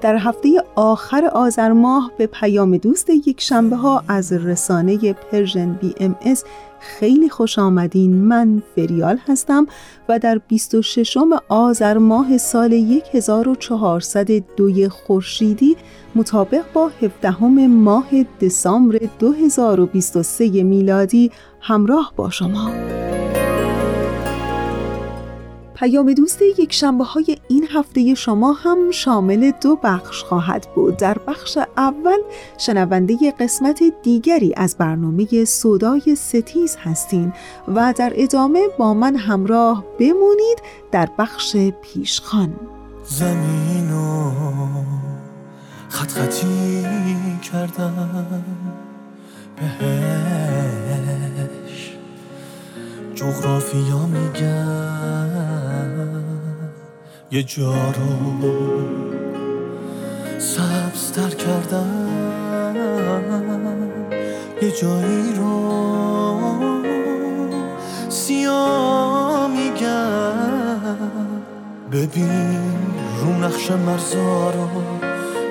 در 0.00 0.16
هفته 0.16 0.48
آخر 0.74 1.24
آذر 1.24 1.72
ماه 1.72 2.12
به 2.18 2.26
پیام 2.26 2.76
دوست 2.76 3.10
یک 3.10 3.40
شنبه 3.40 3.76
ها 3.76 4.04
از 4.08 4.32
رسانه 4.32 5.12
Persian 5.12 5.72
BMS 5.72 6.44
خیلی 6.80 7.28
خوش 7.28 7.58
آمدین. 7.58 8.14
من 8.14 8.62
فریال 8.76 9.18
هستم 9.28 9.66
و 10.08 10.18
در 10.18 10.40
26 10.48 11.18
آذر 11.48 11.98
ماه 11.98 12.38
سال 12.38 13.00
1402 13.12 14.88
خورشیدی 14.88 15.76
مطابق 16.14 16.64
با 16.72 16.90
17 17.02 17.42
ماه 17.66 18.08
دسامبر 18.40 18.98
2023 19.18 20.62
میلادی 20.62 21.30
همراه 21.60 22.12
با 22.16 22.30
شما. 22.30 22.70
پیام 25.76 26.12
دوست 26.12 26.42
یک 26.58 26.72
شنبه 26.72 27.04
های 27.04 27.38
این 27.48 27.68
هفته 27.70 28.14
شما 28.14 28.52
هم 28.52 28.90
شامل 28.90 29.52
دو 29.62 29.76
بخش 29.82 30.22
خواهد 30.24 30.66
بود. 30.74 30.96
در 30.96 31.18
بخش 31.18 31.58
اول 31.76 32.18
شنونده 32.58 33.16
قسمت 33.40 33.82
دیگری 34.02 34.54
از 34.56 34.76
برنامه 34.78 35.44
صدای 35.44 36.14
ستیز 36.16 36.76
هستین 36.76 37.32
و 37.68 37.94
در 37.96 38.12
ادامه 38.16 38.60
با 38.78 38.94
من 38.94 39.16
همراه 39.16 39.84
بمونید 39.98 40.58
در 40.92 41.08
بخش 41.18 41.56
پیشخان. 41.56 42.54
زمین 43.04 43.90
و 43.92 44.30
خط 45.88 46.10
خطی 46.10 46.82
کردم 47.52 48.42
بهش 49.56 50.85
جغرافیا 53.16 53.98
میگم 54.06 54.80
یه 57.30 57.42
جا 57.42 57.74
رو 57.74 58.50
سبزتر 60.38 61.28
کردم 61.28 62.08
یه 64.62 64.70
جایی 64.70 65.34
رو 65.36 65.72
سیاه 68.08 69.48
میگم 69.50 70.96
ببین 71.92 72.74
رو 73.20 73.32
نقش 73.32 73.70
مرزا 73.70 74.50
رو. 74.50 74.68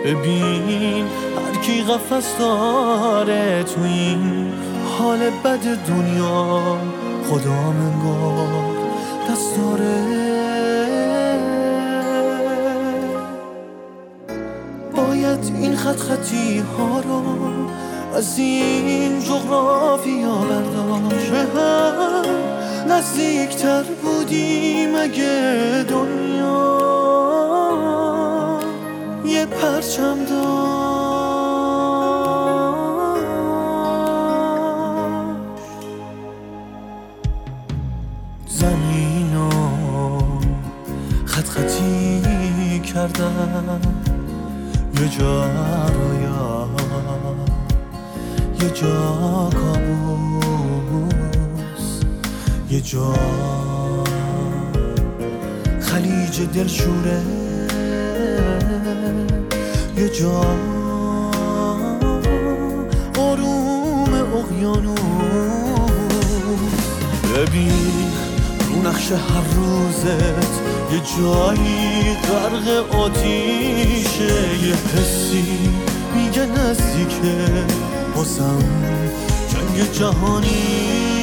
ببین 0.06 1.06
هر 1.38 1.62
کی 1.62 1.82
قفص 1.84 2.40
داره 2.40 3.64
تو 3.64 3.82
این 3.82 4.53
حال 5.00 5.30
بد 5.30 5.64
دنیا. 5.88 6.78
خدا 7.30 7.72
منگار 7.72 8.75
دست 9.30 9.58
داره 9.58 10.25
این 15.62 15.75
خط 15.75 15.96
خطی 15.96 16.59
ها 16.59 17.00
رو 17.00 17.22
از 18.16 18.40
این 18.40 19.19
جغرافیا 19.19 20.35
برداشت 20.35 21.31
به 21.31 21.38
هم 21.38 22.25
نزدیکتر 22.90 23.84
بودیم 23.84 24.96
اگه 24.96 25.85
دنیا 25.90 26.80
یه 29.25 29.46
پرچم 29.46 30.25
داشت. 30.25 30.75
جا 52.85 53.13
خلیج 55.81 56.41
دلشوره. 56.53 57.22
یه 59.97 60.09
جا 60.09 60.41
آروم 63.18 64.13
اقیانوس. 64.13 65.00
ببین 67.35 68.12
رو 68.68 68.90
نقش 68.90 69.12
هر 69.12 69.44
روزت 69.56 70.52
یه 70.91 71.02
جایی 71.17 72.13
غرق 72.13 72.96
آتیشه. 72.96 74.34
یه 74.67 74.75
حسی 74.75 75.46
میگه 76.16 76.46
نزدیکه. 76.46 77.66
بازم 78.16 78.63
جنگ 79.50 79.91
جهانیشه 79.91 81.15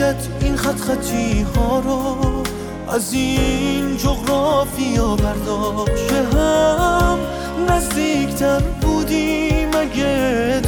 باید 0.00 0.16
این 0.40 0.56
خط 0.56 0.80
خطی 0.80 1.42
ها 1.42 1.80
رو 1.80 2.42
از 2.88 3.12
این 3.12 3.96
جغرافیا 3.96 5.16
برداشت. 5.16 6.12
هم 6.12 7.18
نزدیکتر 7.68 8.60
بودیم 8.60 9.68
اگه 9.74 10.59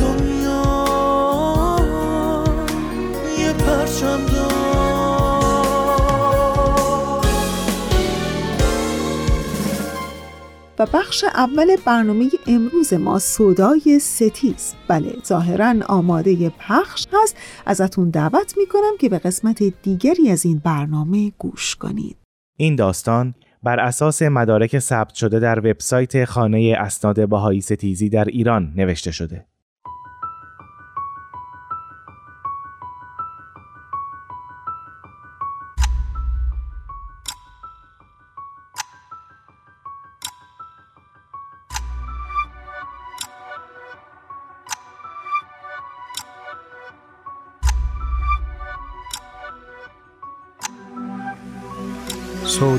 و 10.79 10.87
بخش 10.87 11.25
اول 11.25 11.77
برنامه 11.87 12.31
امروز 12.47 12.95
ما 12.95 13.19
صدای 13.19 13.99
ستیز. 14.01 14.75
بله 14.89 15.17
ظاهرا 15.27 15.75
آماده 15.87 16.49
پخش 16.49 17.07
هست. 17.13 17.37
ازتون 17.67 18.11
دعوت 18.11 18.55
می‌کنم 18.59 18.97
که 19.01 19.09
به 19.09 19.19
قسمت 19.19 19.63
دیگری 19.83 20.31
از 20.31 20.47
این 20.47 20.59
برنامه 20.65 21.33
گوش 21.39 21.77
کنید. 21.77 22.17
این 22.57 22.77
داستان 22.77 23.35
بر 23.63 23.81
اساس 23.81 24.23
مدارک 24.23 24.79
ثبت 24.79 25.15
شده 25.15 25.39
در 25.39 25.59
وبسایت 25.59 26.25
خانه 26.25 26.77
اسناد 26.79 27.29
بهایی 27.29 27.61
ستیزی 27.61 28.09
در 28.09 28.25
ایران 28.25 28.73
نوشته 28.77 29.11
شده. 29.11 29.47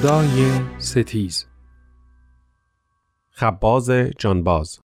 سودای 0.04 0.52
ستیز. 0.78 1.46
خباز 3.30 3.92
جانباز. 4.18 4.80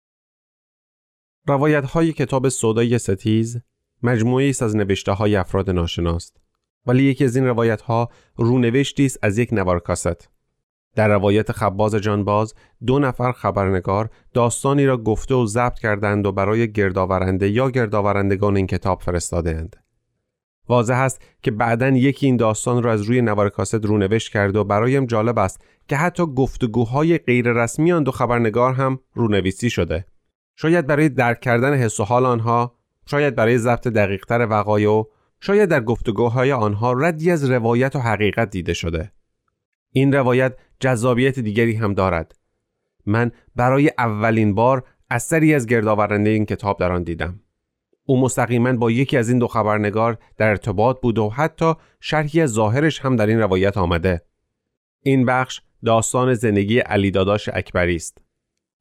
روایت 1.46 1.84
های 1.84 2.12
کتاب 2.12 2.48
سودای 2.48 2.98
ستیز 2.98 3.60
مجموعی 4.02 4.50
است 4.50 4.62
از 4.62 4.76
نوشته 4.76 5.12
های 5.12 5.36
افراد 5.36 5.70
ناشناست 5.70 6.36
ولی 6.86 7.02
یکی 7.02 7.24
از 7.24 7.36
این 7.36 7.44
روایت 7.44 7.80
ها 7.80 8.08
رونوشتی 8.36 9.06
است 9.06 9.18
از 9.22 9.38
یک 9.38 9.52
نوار 9.52 9.80
کاست 9.80 10.30
در 10.94 11.08
روایت 11.08 11.52
خباز 11.52 11.94
جانباز 11.94 12.54
دو 12.86 12.98
نفر 12.98 13.32
خبرنگار 13.32 14.10
داستانی 14.34 14.86
را 14.86 14.96
گفته 14.96 15.34
و 15.34 15.46
ضبط 15.46 15.78
کردند 15.78 16.26
و 16.26 16.32
برای 16.32 16.72
گردآورنده 16.72 17.50
یا 17.50 17.70
گردآورندگان 17.70 18.56
این 18.56 18.66
کتاب 18.66 19.02
فرستادهاند. 19.02 19.85
واضح 20.68 20.94
است 20.94 21.22
که 21.42 21.50
بعدا 21.50 21.88
یکی 21.88 22.26
این 22.26 22.36
داستان 22.36 22.82
را 22.82 22.92
از 22.92 23.02
روی 23.02 23.22
نوار 23.22 23.48
کاست 23.48 23.84
رونوشت 23.84 24.32
کرده 24.32 24.58
و 24.58 24.64
برایم 24.64 25.06
جالب 25.06 25.38
است 25.38 25.60
که 25.88 25.96
حتی 25.96 26.26
گفتگوهای 26.26 27.18
غیررسمی 27.18 27.92
آن 27.92 28.02
دو 28.02 28.10
خبرنگار 28.10 28.72
هم 28.72 28.98
رونویسی 29.14 29.70
شده. 29.70 30.06
شاید 30.56 30.86
برای 30.86 31.08
درک 31.08 31.40
کردن 31.40 31.74
حس 31.74 32.00
و 32.00 32.04
حال 32.04 32.26
آنها 32.26 32.76
شاید 33.10 33.34
برای 33.34 33.58
ضبط 33.58 33.88
دقیقتر 33.88 34.46
وقایع 34.50 34.90
و 34.90 35.04
شاید 35.40 35.68
در 35.68 35.80
گفتگوهای 35.80 36.52
آنها 36.52 36.92
ردی 36.92 37.30
از 37.30 37.50
روایت 37.50 37.96
و 37.96 37.98
حقیقت 37.98 38.50
دیده 38.50 38.74
شده. 38.74 39.12
این 39.92 40.12
روایت 40.12 40.56
جذابیت 40.80 41.38
دیگری 41.38 41.74
هم 41.74 41.94
دارد. 41.94 42.34
من 43.06 43.30
برای 43.56 43.90
اولین 43.98 44.54
بار 44.54 44.84
اثری 45.10 45.54
از 45.54 45.66
گردآورنده 45.66 46.30
این 46.30 46.44
کتاب 46.44 46.78
در 46.78 46.92
آن 46.92 47.02
دیدم. 47.02 47.40
او 48.06 48.20
مستقیما 48.20 48.72
با 48.72 48.90
یکی 48.90 49.16
از 49.16 49.28
این 49.28 49.38
دو 49.38 49.46
خبرنگار 49.46 50.18
در 50.36 50.48
ارتباط 50.48 51.00
بود 51.00 51.18
و 51.18 51.30
حتی 51.30 51.74
شرحی 52.00 52.46
ظاهرش 52.46 53.00
هم 53.00 53.16
در 53.16 53.26
این 53.26 53.38
روایت 53.38 53.78
آمده. 53.78 54.22
این 55.02 55.26
بخش 55.26 55.60
داستان 55.84 56.34
زندگی 56.34 56.78
علی 56.78 57.10
داداش 57.10 57.48
اکبری 57.52 57.96
است. 57.96 58.18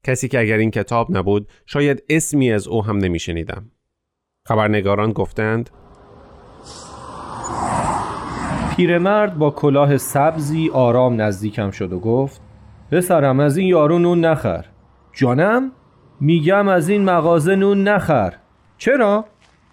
کسی 0.04 0.28
که 0.28 0.40
اگر 0.40 0.56
این 0.56 0.70
کتاب 0.70 1.16
نبود 1.16 1.48
شاید 1.66 2.02
اسمی 2.08 2.52
از 2.52 2.68
او 2.68 2.84
هم 2.84 2.96
نمیشنیدم. 2.96 3.70
خبرنگاران 4.44 5.12
گفتند 5.12 5.70
پیرمرد 8.76 9.38
با 9.38 9.50
کلاه 9.50 9.96
سبزی 9.96 10.70
آرام 10.72 11.20
نزدیکم 11.20 11.70
شد 11.70 11.92
و 11.92 11.98
گفت 12.00 12.40
پسرم 12.92 13.40
از 13.40 13.56
این 13.56 13.68
یارو 13.68 13.98
نون 13.98 14.24
نخر. 14.24 14.64
جانم؟ 15.12 15.72
میگم 16.20 16.68
از 16.68 16.88
این 16.88 17.04
مغازه 17.04 17.56
نون 17.56 17.88
نخر. 17.88 18.34
چرا؟ 18.78 19.24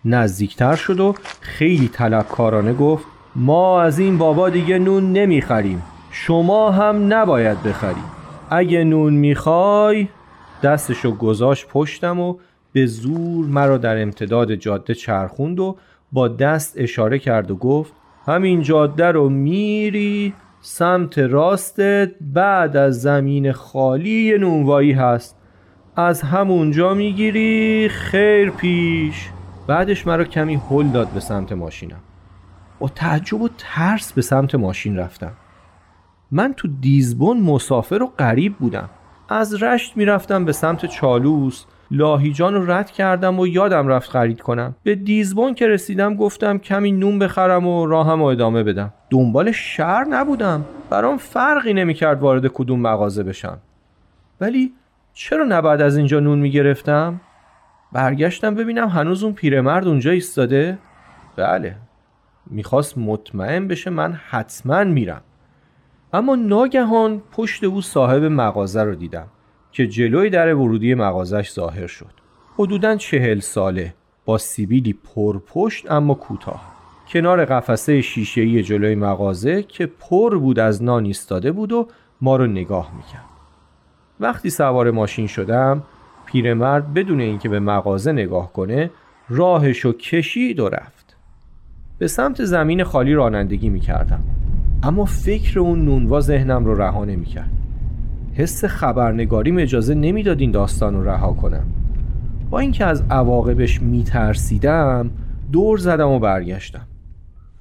نزدیکتر 0.06 0.76
شد 0.76 1.00
و 1.00 1.16
خیلی 1.42 1.88
طلبکارانه 1.88 2.74
گفت 2.74 3.06
ما 3.36 3.82
از 3.82 4.00
این 4.00 4.18
بابا 4.18 4.50
دیگه 4.50 4.80
نون 4.80 5.14
نمی‌خریم. 5.14 5.84
شما 6.12 6.72
هم 6.72 7.14
نباید 7.14 7.64
بخریم 7.64 8.04
اگه 8.50 8.84
نون 8.84 9.14
می‌خوای 9.14 10.08
دستشو 10.64 11.12
گذاشت 11.18 11.68
پشتم 11.68 12.20
و 12.20 12.36
به 12.74 12.86
زور 12.86 13.46
مرا 13.46 13.78
در 13.78 14.02
امتداد 14.02 14.56
جاده 14.56 14.94
چرخوند 14.94 15.60
و 15.60 15.78
با 16.12 16.28
دست 16.28 16.74
اشاره 16.78 17.20
کرد 17.20 17.52
و 17.52 17.56
گفت 17.56 17.94
همین 18.26 18.62
جاده 18.62 19.06
رو 19.06 19.30
میری 19.30 20.34
سمت 20.62 21.18
راستت 21.18 22.12
بعد 22.22 22.78
از 22.78 23.02
زمین 23.02 23.52
خالی 23.52 24.38
نونوایی 24.38 24.92
هست. 24.92 25.38
از 25.96 26.22
همونجا 26.22 26.94
می‌گیری 26.94 27.90
خیر 27.90 28.50
پیش. 28.50 29.30
بعدش 29.68 30.08
مرا 30.08 30.24
کمی 30.24 30.62
هل 30.70 30.88
داد 30.88 31.08
به 31.08 31.20
سمت 31.20 31.52
ماشینم. 31.52 32.00
با 32.80 32.88
تعجب 32.88 33.42
و 33.42 33.50
ترس 33.58 34.14
به 34.14 34.22
سمت 34.22 34.56
ماشین 34.56 34.98
رفتم. 34.98 35.32
من 36.32 36.54
تو 36.54 36.68
دیزبون 36.82 37.40
مسافر 37.40 38.04
و 38.04 38.12
غریب 38.20 38.56
بودم. 38.56 38.90
از 39.30 39.64
رشت 39.64 39.98
می‌رفتم 39.98 40.46
به 40.46 40.52
سمت 40.52 40.86
چالوس. 40.86 41.66
لاهیجان 41.92 42.54
رو 42.54 42.72
رد 42.72 42.92
کردم 42.92 43.40
و 43.40 43.48
یادم 43.48 43.88
رفت 43.88 44.10
خرید 44.10 44.42
کنم. 44.42 44.76
به 44.84 44.96
دیزبون 44.96 45.54
که 45.54 45.68
رسیدم 45.68 46.16
گفتم 46.16 46.58
کمی 46.58 46.92
نون 46.92 47.20
بخرم 47.20 47.68
و 47.68 47.86
راهم 47.86 48.22
و 48.22 48.26
ادامه 48.26 48.64
بدم. 48.64 48.94
دنبال 49.10 49.52
شهر 49.52 50.04
نبودم. 50.04 50.66
برام 50.90 51.18
فرقی 51.18 51.74
نمی‌کرد 51.74 52.22
وارد 52.22 52.48
کدوم 52.48 52.80
مغازه 52.80 53.24
بشم. 53.24 53.58
ولی 54.42 54.74
چرا 55.14 55.44
نباید 55.44 55.82
از 55.82 55.98
اینجا 55.98 56.20
نون 56.20 56.40
می‌گرفتم؟ 56.40 57.22
برگشتم 57.92 58.56
ببینم 58.56 58.88
هنوز 58.88 59.24
اون 59.24 59.34
پیرمرد 59.34 59.88
اونجا 59.88 60.12
ایستاده؟ 60.12 60.78
بله 61.36 61.76
می‌خواست 62.48 62.98
مطمئن 62.98 63.68
بشه 63.68 63.90
من 63.90 64.14
حتما 64.14 64.84
میرم 64.84 65.22
اما 66.14 66.36
ناگهان 66.36 67.22
پشت 67.32 67.64
او 67.64 67.82
صاحب 67.82 68.24
مغازه 68.24 68.84
رو 68.84 68.96
دیدم 68.96 69.28
که 69.72 69.88
جلوی 69.88 70.30
در 70.30 70.56
ورودی 70.56 70.94
مغازش 70.94 71.52
ظاهر 71.52 71.88
شد 71.88 72.12
حدوداً 72.56 72.96
چهل 72.96 73.40
ساله 73.40 73.94
با 74.26 74.38
سیبیلی 74.38 74.94
پرپشت 74.94 75.92
اما 75.92 76.14
کوتاه 76.14 76.74
کنار 77.08 77.46
قفسه 77.46 78.02
شیشه‌ای 78.02 78.64
جلوی 78.64 78.96
مغازه 78.96 79.64
که 79.64 79.86
پر 79.86 80.38
بود 80.38 80.60
از 80.60 80.84
نان 80.84 81.06
ایستاده 81.06 81.52
بود 81.52 81.72
و 81.72 81.88
ما 82.22 82.36
رو 82.36 82.48
نگاه 82.48 82.96
می‌کرد 82.96 83.33
وقتی 84.24 84.50
سوار 84.50 84.92
ماشین 84.92 85.28
شدم 85.28 85.84
پیرمرد 86.26 86.94
بدون 86.94 87.22
اینکه 87.22 87.50
به 87.50 87.60
مغازه 87.60 88.12
نگاه 88.12 88.54
کنه 88.54 88.92
راهشو 89.30 89.94
کشید 89.94 90.60
و 90.60 90.70
رفت. 90.70 91.16
به 91.98 92.08
سمت 92.08 92.46
زمین 92.46 92.84
خالی 92.84 93.14
رانندگی 93.14 93.70
می‌کردم. 93.70 94.24
اما 94.84 95.06
فکر 95.06 95.60
اون 95.60 95.86
نونوا 95.86 96.20
ذهنم 96.20 96.66
رو 96.66 96.82
رها 96.82 97.06
نمی‌کرد. 97.06 97.52
حس 98.34 98.66
خبرنگاریم 98.66 99.58
اجازه 99.58 99.96
نمی‌داد 99.96 100.40
این 100.40 100.52
داستان 100.52 100.94
رو 100.94 101.10
رها 101.10 101.34
کنم. 101.34 101.66
با 102.50 102.60
اینکه 102.60 102.86
از 102.86 103.04
عواقبش 103.10 103.82
میترسیدم 103.82 105.12
دور 105.52 105.78
زدم 105.78 106.10
و 106.10 106.20
برگشتم. 106.20 106.88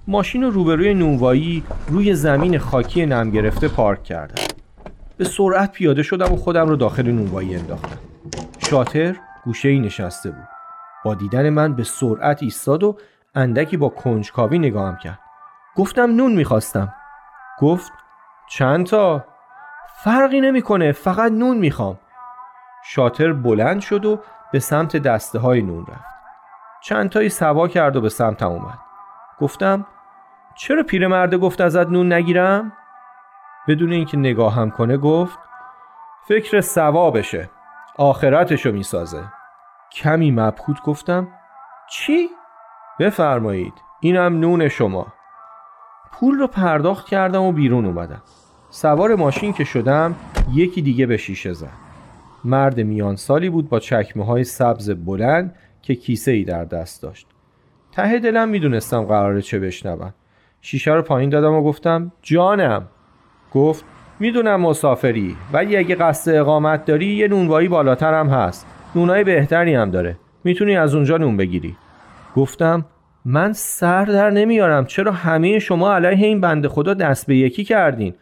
ماشین 0.08 0.42
رو 0.42 0.50
روبروی 0.50 0.94
نونوایی 0.94 1.62
روی 1.88 2.14
زمین 2.14 2.58
خاکی 2.58 3.06
نم 3.06 3.30
گرفته 3.30 3.68
پارک 3.68 4.04
کردم. 4.04 4.51
به 5.22 5.28
سرعت 5.28 5.72
پیاده 5.72 6.02
شدم 6.02 6.32
و 6.32 6.36
خودم 6.36 6.68
رو 6.68 6.76
داخل 6.76 7.10
نونوایی 7.10 7.56
انداختم. 7.56 7.98
شاتر 8.58 9.16
گوشه 9.44 9.68
ای 9.68 9.80
نشسته 9.80 10.30
بود. 10.30 10.48
با 11.04 11.14
دیدن 11.14 11.50
من 11.50 11.74
به 11.74 11.84
سرعت 11.84 12.42
ایستاد 12.42 12.82
و 12.82 12.96
اندکی 13.34 13.76
با 13.76 13.88
کنجکاوی 13.88 14.58
نگاهم 14.58 14.96
کرد. 14.96 15.18
گفتم 15.76 16.16
نون 16.16 16.32
می‌خواستم. 16.32 16.94
گفت 17.58 17.92
چند 18.50 18.86
تا؟ 18.86 19.24
فرقی 20.04 20.40
نمی‌کنه 20.40 20.92
فقط 20.92 21.32
نون 21.32 21.58
می‌خوام. 21.58 21.98
شاتر 22.84 23.32
بلند 23.32 23.80
شد 23.80 24.04
و 24.04 24.20
به 24.52 24.58
سمت 24.58 24.96
دسته 24.96 25.38
های 25.38 25.62
نون 25.62 25.86
رفت. 25.86 26.14
چند 26.82 27.10
تایی 27.10 27.28
سوا 27.28 27.68
کرد 27.68 27.96
و 27.96 28.00
به 28.00 28.08
سمتم 28.08 28.48
اومد. 28.48 28.78
گفتم 29.40 29.86
چرا 30.54 30.82
پیرمرده 30.82 31.38
گفت 31.38 31.60
ازت 31.60 31.86
نون 31.86 32.12
نگیرم؟ 32.12 32.72
بدون 33.68 33.92
اینکه 33.92 34.16
نگاهم 34.16 34.70
کنه 34.70 34.96
گفت 34.96 35.38
فکر 36.28 36.60
ثوابشه 36.60 37.50
آخرتشو 37.96 38.72
می‌سازه. 38.72 39.22
کمی 39.92 40.30
مبهوت 40.30 40.82
گفتم 40.84 41.28
چی؟ 41.90 42.28
بفرمایید 42.98 43.74
اینم 44.00 44.40
نون 44.40 44.68
شما. 44.68 45.06
پول 46.12 46.38
رو 46.38 46.46
پرداخت 46.46 47.06
کردم 47.06 47.42
و 47.42 47.52
بیرون 47.52 47.86
اومدم. 47.86 48.22
سوار 48.70 49.14
ماشین 49.14 49.52
که 49.52 49.64
شدم 49.64 50.14
یکی 50.52 50.82
دیگه 50.82 51.06
به 51.06 51.16
شیشه 51.16 51.52
زد. 51.52 51.70
مرد 52.44 52.80
میان 52.80 53.16
سالی 53.16 53.50
بود 53.50 53.68
با 53.68 53.80
چکمه 53.80 54.24
های 54.24 54.44
سبز 54.44 54.90
بلند 54.90 55.56
که 55.82 55.94
کیسه 55.94 56.30
ای 56.30 56.44
در 56.44 56.64
دست 56.64 57.02
داشت. 57.02 57.26
ته 57.92 58.18
دلم 58.18 58.48
می‌دونستم 58.48 59.04
قراره 59.04 59.42
چه 59.42 59.58
بشنوم. 59.58 60.14
شیشه 60.60 60.92
رو 60.92 61.02
پایین 61.02 61.30
دادم 61.30 61.52
و 61.52 61.62
گفتم 61.62 62.12
جانم. 62.22 62.88
گفت 63.54 63.84
می‌دونم 64.20 64.60
مسافری 64.60 65.36
ولی 65.52 65.76
اگه 65.76 65.94
قصد 65.94 66.34
اقامت 66.34 66.84
داری 66.84 67.06
یه 67.06 67.28
نونوایی 67.28 67.68
بالاتر 67.68 68.14
هم 68.14 68.28
هست. 68.28 68.66
نونای 68.94 69.24
بهتری 69.24 69.74
هم 69.74 69.90
داره. 69.90 70.16
می‌تونی 70.44 70.76
از 70.76 70.94
اونجا 70.94 71.16
نون 71.16 71.36
بگیری. 71.36 71.76
گفتم 72.36 72.84
من 73.24 73.52
سر 73.52 74.04
در 74.04 74.30
نمیارم. 74.30 74.84
چرا 74.84 75.12
همه 75.12 75.58
شما 75.58 75.94
علیه 75.94 76.26
این 76.26 76.40
بنده 76.40 76.68
خدا 76.68 76.94
دست 76.94 77.26
به 77.26 77.36
یکی 77.36 77.64
کردین؟ 77.64 78.14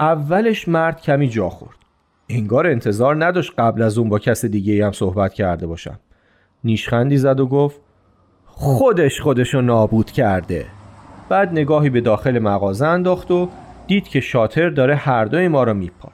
اولش 0.00 0.68
مرد 0.68 1.00
کمی 1.00 1.28
جا 1.28 1.48
خورد. 1.48 1.76
انگار 2.28 2.66
انتظار 2.66 3.24
نداشت 3.24 3.52
قبل 3.58 3.82
از 3.82 3.98
اون 3.98 4.08
با 4.08 4.18
کس 4.18 4.44
دیگه 4.44 4.86
هم 4.86 4.92
صحبت 4.92 5.34
کرده 5.34 5.66
باشم. 5.66 6.00
نیشخندی 6.64 7.16
زد 7.16 7.40
و 7.40 7.46
گفت 7.46 7.80
خودش 8.46 9.20
خودشو 9.20 9.60
نابود 9.60 10.10
کرده. 10.10 10.66
بعد 11.28 11.52
نگاهی 11.52 11.90
به 11.90 12.00
داخل 12.00 12.38
مغازه 12.38 12.86
انداخت 12.86 13.30
و 13.30 13.48
دید 13.86 14.08
که 14.08 14.20
شاتر 14.20 14.70
داره 14.70 14.96
هر 14.96 15.24
دوی 15.24 15.48
ما 15.48 15.64
را 15.64 15.72
میپاد. 15.72 16.12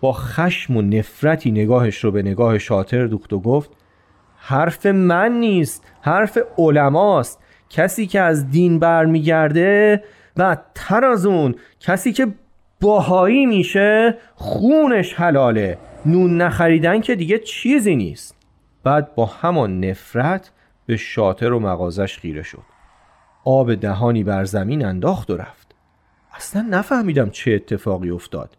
با 0.00 0.12
خشم 0.12 0.76
و 0.76 0.82
نفرتی 0.82 1.50
نگاهش 1.50 2.04
رو 2.04 2.10
به 2.10 2.22
نگاه 2.22 2.58
شاتر 2.58 3.06
دوخت 3.06 3.32
و 3.32 3.40
گفت 3.40 3.70
حرف 4.36 4.86
من 4.86 5.32
نیست 5.32 5.86
حرف 6.00 6.38
علماست. 6.58 7.42
کسی 7.70 8.06
که 8.06 8.20
از 8.20 8.50
دین 8.50 8.78
برمیگرده 8.78 10.04
و 10.36 10.56
تر 10.74 11.04
از 11.04 11.26
اون. 11.26 11.54
کسی 11.80 12.12
که 12.12 12.26
باهایی 12.80 13.46
میشه 13.46 14.18
خونش 14.34 15.14
حلاله. 15.14 15.78
نون 16.06 16.42
نخریدن 16.42 17.00
که 17.00 17.14
دیگه 17.14 17.38
چیزی 17.38 17.96
نیست. 17.96 18.36
بعد 18.84 19.14
با 19.14 19.26
همان 19.26 19.84
نفرت 19.84 20.52
به 20.86 20.96
شاطر 20.96 21.52
و 21.52 21.60
مغازش 21.60 22.18
خیره 22.18 22.42
شد. 22.42 22.62
آب 23.44 23.74
دهانی 23.74 24.24
بر 24.24 24.44
زمین 24.44 24.84
انداخت 24.84 25.30
و 25.30 25.36
رفت. 25.36 25.63
اصلا 26.34 26.66
نفهمیدم 26.70 27.30
چه 27.30 27.52
اتفاقی 27.52 28.10
افتاد. 28.10 28.56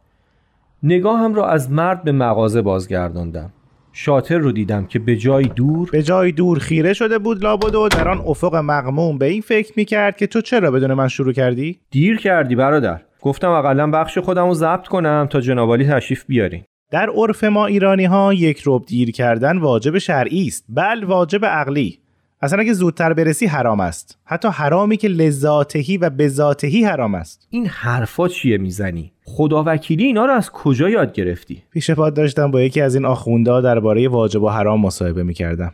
نگاهم 0.84 1.34
را 1.34 1.48
از 1.50 1.72
مرد 1.72 2.04
به 2.04 2.12
مغازه 2.12 2.62
بازگرداندم. 2.62 3.54
شاطر 3.94 4.38
رو 4.38 4.52
دیدم 4.52 4.86
که 4.86 5.00
به 5.00 5.16
جای 5.16 5.44
دور 5.44 5.90
به 5.92 6.04
جای 6.04 6.32
دور 6.32 6.60
خیره 6.60 6.94
شده 6.94 7.18
بود 7.18 7.44
لابد 7.44 7.76
و 7.76 7.88
در 7.88 8.10
آن 8.10 8.22
افق 8.28 8.56
مغموم. 8.56 9.18
به 9.18 9.26
این 9.26 9.42
فکر 9.42 9.74
می‌کرد 9.76 10.18
که 10.18 10.28
تو 10.28 10.42
چرا 10.42 10.72
بدون 10.72 10.94
من 10.94 11.08
شروع 11.08 11.34
کردی؟ 11.34 11.80
دیر 11.92 12.18
کردی 12.18 12.56
برادر. 12.56 13.02
گفتم 13.22 13.50
اقلا 13.50 13.88
بخش 13.92 14.18
خودم 14.18 14.48
رو 14.48 14.54
ضبط 14.54 14.88
کنم 14.88 15.28
تا 15.30 15.42
جنابالی 15.42 15.88
تشریف 15.88 16.26
بیارین. 16.26 16.64
در 16.92 17.10
عرف 17.10 17.44
ما 17.44 17.66
ایرانی 17.66 18.06
ها 18.06 18.34
یک 18.34 18.64
رب 18.66 18.86
دیر 18.86 19.12
کردن 19.12 19.58
واجب 19.58 19.98
شرعی 19.98 20.48
است. 20.48 20.66
بل 20.70 21.04
واجب 21.04 21.46
عقلی. 21.46 22.00
اصلا 22.46 22.60
اگه 22.60 22.74
زودتر 22.74 23.14
برسی 23.14 23.46
حرام 23.46 23.80
است. 23.80 24.18
حتی 24.26 24.48
حرامی 24.48 24.98
که 24.98 25.08
لذاتهی 25.08 25.98
و 25.98 26.10
بذاتهی 26.10 26.84
حرام 26.84 27.16
است. 27.16 27.48
این 27.50 27.68
حرفا 27.68 28.28
چیه 28.28 28.58
می‌زنی؟ 28.58 29.12
خدا 29.24 29.64
وکیلی 29.68 30.04
اینا 30.04 30.26
رو 30.26 30.32
از 30.32 30.52
کجا 30.52 30.90
یاد 30.90 31.14
گرفتی؟ 31.14 31.64
پیش 31.72 31.92
پاد 31.92 32.14
داشتم 32.14 32.52
با 32.52 32.62
یکی 32.62 32.82
از 32.82 32.96
این 32.96 33.06
آخوندا 33.06 33.62
درباره 33.62 34.08
واجب 34.08 34.44
و 34.44 34.50
حرام 34.50 34.82
مصاحبه 34.82 35.24
می‌کردم. 35.24 35.74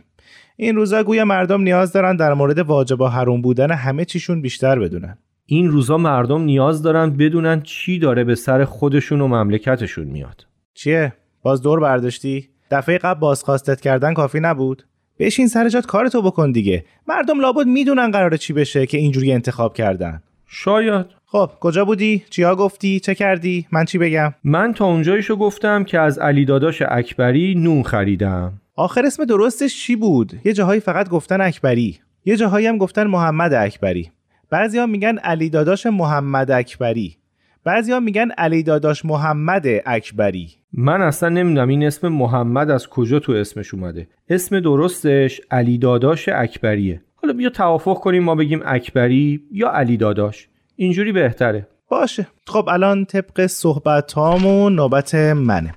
این 0.56 0.76
روزا 0.76 1.02
گویا 1.02 1.24
مردم 1.24 1.60
نیاز 1.60 1.92
دارن 1.92 2.16
در 2.16 2.34
مورد 2.34 2.58
واجب 2.58 3.00
و 3.00 3.06
حرام 3.06 3.42
بودن 3.42 3.70
همه 3.70 4.04
چیشون 4.04 4.42
بیشتر 4.42 4.78
بدونن. 4.78 5.18
این 5.46 5.68
روزا 5.68 5.96
مردم 5.96 6.42
نیاز 6.42 6.82
دارن 6.82 7.10
بدونن 7.10 7.62
چی 7.62 7.98
داره 7.98 8.24
به 8.24 8.34
سر 8.34 8.64
خودشون 8.64 9.20
و 9.20 9.28
مملکتشون 9.28 10.06
میاد. 10.06 10.46
چیه؟ 10.74 11.12
باز 11.42 11.62
دور 11.62 11.80
برداشتی؟ 11.80 12.48
دفعه 12.70 12.98
قبل 12.98 13.20
بازخواستت 13.20 13.80
کردن 13.80 14.14
کافی 14.14 14.40
نبود؟ 14.40 14.84
بشین 15.18 15.48
سر 15.48 15.68
جات 15.68 15.86
کارتو 15.86 16.22
بکن 16.22 16.52
دیگه. 16.52 16.84
مردم 17.06 17.40
لابد 17.40 17.66
می‌دونن 17.66 18.10
قراره 18.10 18.38
چی 18.38 18.52
بشه 18.52 18.86
که 18.86 18.98
اینجوری 18.98 19.32
انتخاب 19.32 19.74
کردن. 19.74 20.22
شاید. 20.46 21.06
خب 21.26 21.50
کجا 21.60 21.84
بودی؟ 21.84 22.24
چیا 22.30 22.56
گفتی؟ 22.56 23.00
چه 23.00 23.14
کردی؟ 23.14 23.66
من 23.72 23.84
چی 23.84 23.98
بگم؟ 23.98 24.34
من 24.44 24.72
تا 24.72 24.84
اونجایشو 24.84 25.36
گفتم 25.36 25.84
که 25.84 25.98
از 26.00 26.18
علی 26.18 26.44
داداش 26.44 26.82
اکبری 26.88 27.54
نون 27.54 27.82
خریدم. 27.82 28.52
آخر 28.76 29.06
اسم 29.06 29.24
درستش 29.24 29.86
چی 29.86 29.96
بود؟ 29.96 30.32
یه 30.44 30.52
جاهایی 30.52 30.80
فقط 30.80 31.08
گفتن 31.08 31.40
اکبری. 31.40 31.98
یه 32.24 32.36
جاهایی 32.36 32.66
هم 32.66 32.78
گفتن 32.78 33.06
محمد 33.06 33.54
اکبری. 33.54 34.10
بعضیا 34.50 34.86
میگن 34.86 35.18
علی 35.18 35.50
داداش 35.50 35.86
محمد 35.86 36.50
اکبری. 36.50 37.16
بعضیا 37.64 38.00
میگن 38.00 38.30
علی 38.30 38.62
داداش 38.62 39.04
محمد 39.04 39.66
اکبری. 39.86 40.50
من 40.72 41.02
اصلا 41.02 41.28
نمی‌دونم 41.28 41.68
این 41.68 41.86
اسم 41.86 42.08
محمد 42.08 42.70
از 42.70 42.88
کجا 42.88 43.18
تو 43.18 43.32
اسمش 43.32 43.74
اومده. 43.74 44.08
اسم 44.28 44.60
درستش 44.60 45.40
علی 45.50 45.78
داداش 45.78 46.28
اکبریه. 46.28 47.02
حالا 47.14 47.32
بیا 47.32 47.50
توافق 47.50 47.94
کنیم 47.94 48.22
ما 48.22 48.34
بگیم 48.34 48.60
اکبری 48.64 49.40
یا 49.52 49.70
علی 49.70 49.96
داداش. 49.96 50.48
اینجوری 50.76 51.12
بهتره. 51.12 51.66
باشه. 51.88 52.26
خب 52.46 52.68
الان 52.68 53.04
طبق 53.04 53.46
صحبت 53.46 54.12
هامون 54.12 54.74
نوبت 54.74 55.14
منه. 55.14 55.74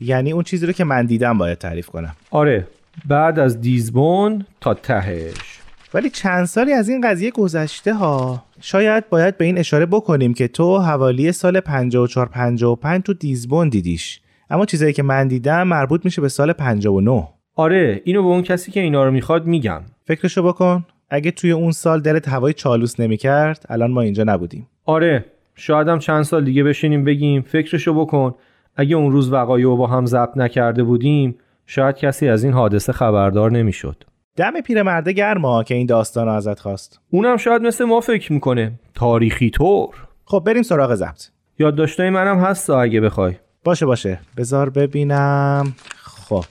یعنی 0.00 0.32
اون 0.32 0.42
چیزی 0.42 0.66
رو 0.66 0.72
که 0.72 0.84
من 0.84 1.06
دیدم 1.06 1.38
باید 1.38 1.58
تعریف 1.58 1.86
کنم. 1.86 2.16
آره. 2.30 2.66
بعد 3.08 3.38
از 3.38 3.60
دیزبون 3.60 4.46
تا 4.60 4.74
تهش. 4.74 5.51
ولی 5.94 6.10
چند 6.10 6.44
سالی 6.44 6.72
از 6.72 6.88
این 6.88 7.00
قضیه 7.00 7.30
گذشته 7.30 7.94
ها 7.94 8.42
شاید 8.60 9.08
باید 9.08 9.38
به 9.38 9.44
این 9.44 9.58
اشاره 9.58 9.86
بکنیم 9.86 10.34
که 10.34 10.48
تو 10.48 10.78
حوالی 10.78 11.32
سال 11.32 11.60
54 11.60 12.28
55 12.28 13.02
تو 13.02 13.14
دیزبون 13.14 13.68
دیدیش. 13.68 14.20
اما 14.50 14.66
چیزایی 14.66 14.92
که 14.92 15.02
من 15.02 15.28
دیدم 15.28 15.62
مربوط 15.62 16.04
میشه 16.04 16.22
به 16.22 16.28
سال 16.28 16.52
59 16.52 17.28
آره 17.56 18.02
اینو 18.04 18.22
به 18.22 18.28
اون 18.28 18.42
کسی 18.42 18.72
که 18.72 18.80
اینا 18.80 19.04
رو 19.04 19.10
می‌خواد 19.10 19.46
میگم. 19.46 19.80
فکرشو 20.04 20.42
بکن. 20.42 20.84
اگه 21.10 21.30
توی 21.30 21.50
اون 21.50 21.70
سال 21.70 22.00
دلت 22.00 22.28
هوای 22.28 22.52
چالوس 22.52 23.00
نمی‌کرد 23.00 23.66
الان 23.68 23.90
ما 23.90 24.00
اینجا 24.00 24.24
نبودیم. 24.24 24.68
آره 24.84 25.24
شایدم 25.54 25.98
چند 25.98 26.22
سال 26.22 26.44
دیگه 26.44 26.64
بشینیم 26.64 27.04
بگیم 27.04 27.42
فکرشو 27.42 27.94
بکن. 27.94 28.34
اگه 28.76 28.96
اون 28.96 29.12
روز 29.12 29.32
وقایع 29.32 29.76
با 29.76 29.86
هم 29.86 30.06
ضبط 30.06 30.36
نکرده 30.36 30.82
بودیم 30.82 31.34
شاید 31.66 31.96
کسی 31.96 32.28
از 32.28 32.44
این 32.44 32.52
حادثه 32.52 32.92
خبردار 32.92 33.50
نمی‌شد. 33.50 34.04
دم 34.36 34.60
پیرمرده 34.60 35.12
گرما 35.12 35.62
که 35.64 35.74
این 35.74 35.86
داستان 35.86 36.26
رو 36.26 36.32
ازت 36.32 36.60
خواست. 36.60 37.00
اونم 37.10 37.36
شاید 37.36 37.62
مثل 37.62 37.84
ما 37.84 38.00
فکر 38.00 38.32
می‌کنه. 38.32 38.72
تاریخی 38.94 39.50
طور. 39.50 39.94
خب 40.24 40.42
بریم 40.46 40.62
سراغ 40.62 40.94
ضبط. 40.94 41.28
یادداشتای 41.58 42.10
منم 42.10 42.38
هست 42.38 42.70
اگه 42.70 43.00
بخوای. 43.00 43.34
باشه 43.64 43.86
باشه. 43.86 44.20
بذار 44.36 44.70
ببینم. 44.70 45.74
خب 45.96 46.44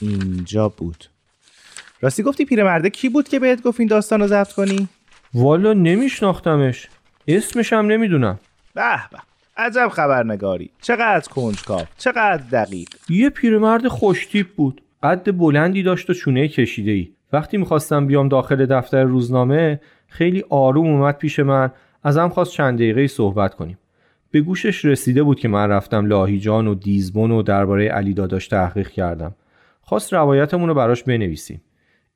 اینجا 0.00 0.68
بود. 0.68 1.04
راستی 2.00 2.22
گفتی 2.22 2.44
پیرمرده 2.44 2.90
کی 2.90 3.08
بود 3.08 3.28
که 3.28 3.38
بهت 3.38 3.62
گفت 3.62 3.80
این 3.80 3.88
داستان 3.88 4.20
رو 4.20 4.26
ضبط 4.26 4.52
کنی؟ 4.52 4.88
والا 5.34 5.72
نمیشناختمش. 5.72 6.88
اسمش 7.28 7.72
هم 7.72 7.86
نمی‌دونم. 7.86 8.38
به 8.74 8.82
به. 9.12 9.18
عجب 9.56 9.88
خبرنگاری. 9.88 10.70
چقدر 10.80 11.28
کنجکاو. 11.28 11.82
چقدر 11.98 12.42
دقیق. 12.52 12.88
یه 13.08 13.30
پیرمرد 13.30 13.88
خوشتیپ 13.88 14.46
بود. 14.56 14.82
قد 15.02 15.36
بلندی 15.38 15.82
داشت 15.82 16.10
و 16.10 16.14
چونه 16.14 16.48
کشیده 16.48 16.90
ای 16.90 17.08
وقتی 17.32 17.56
می‌خواستم 17.56 18.06
بیام 18.06 18.28
داخل 18.28 18.66
دفتر 18.66 19.04
روزنامه 19.04 19.80
خیلی 20.06 20.44
آروم 20.48 20.86
اومد 20.86 21.18
پیش 21.18 21.38
من. 21.38 21.70
ازم 22.02 22.28
خواست 22.28 22.52
چند 22.52 22.78
دقیقه 22.78 23.06
صحبت 23.06 23.54
کنیم. 23.54 23.78
به 24.30 24.40
گوشش 24.40 24.84
رسیده 24.84 25.22
بود 25.22 25.40
که 25.40 25.48
من 25.48 25.68
رفتم 25.68 26.06
لاهیجان 26.06 26.66
و 26.66 26.74
دیزبون 26.74 27.30
و 27.30 27.42
درباره 27.42 27.88
علی 27.88 28.14
داداش 28.14 28.48
تحقیق 28.48 28.88
کردم. 28.88 29.34
خواست 29.80 30.12
روایتمون 30.12 30.68
رو 30.68 30.74
براش 30.74 31.02
بنویسیم. 31.02 31.62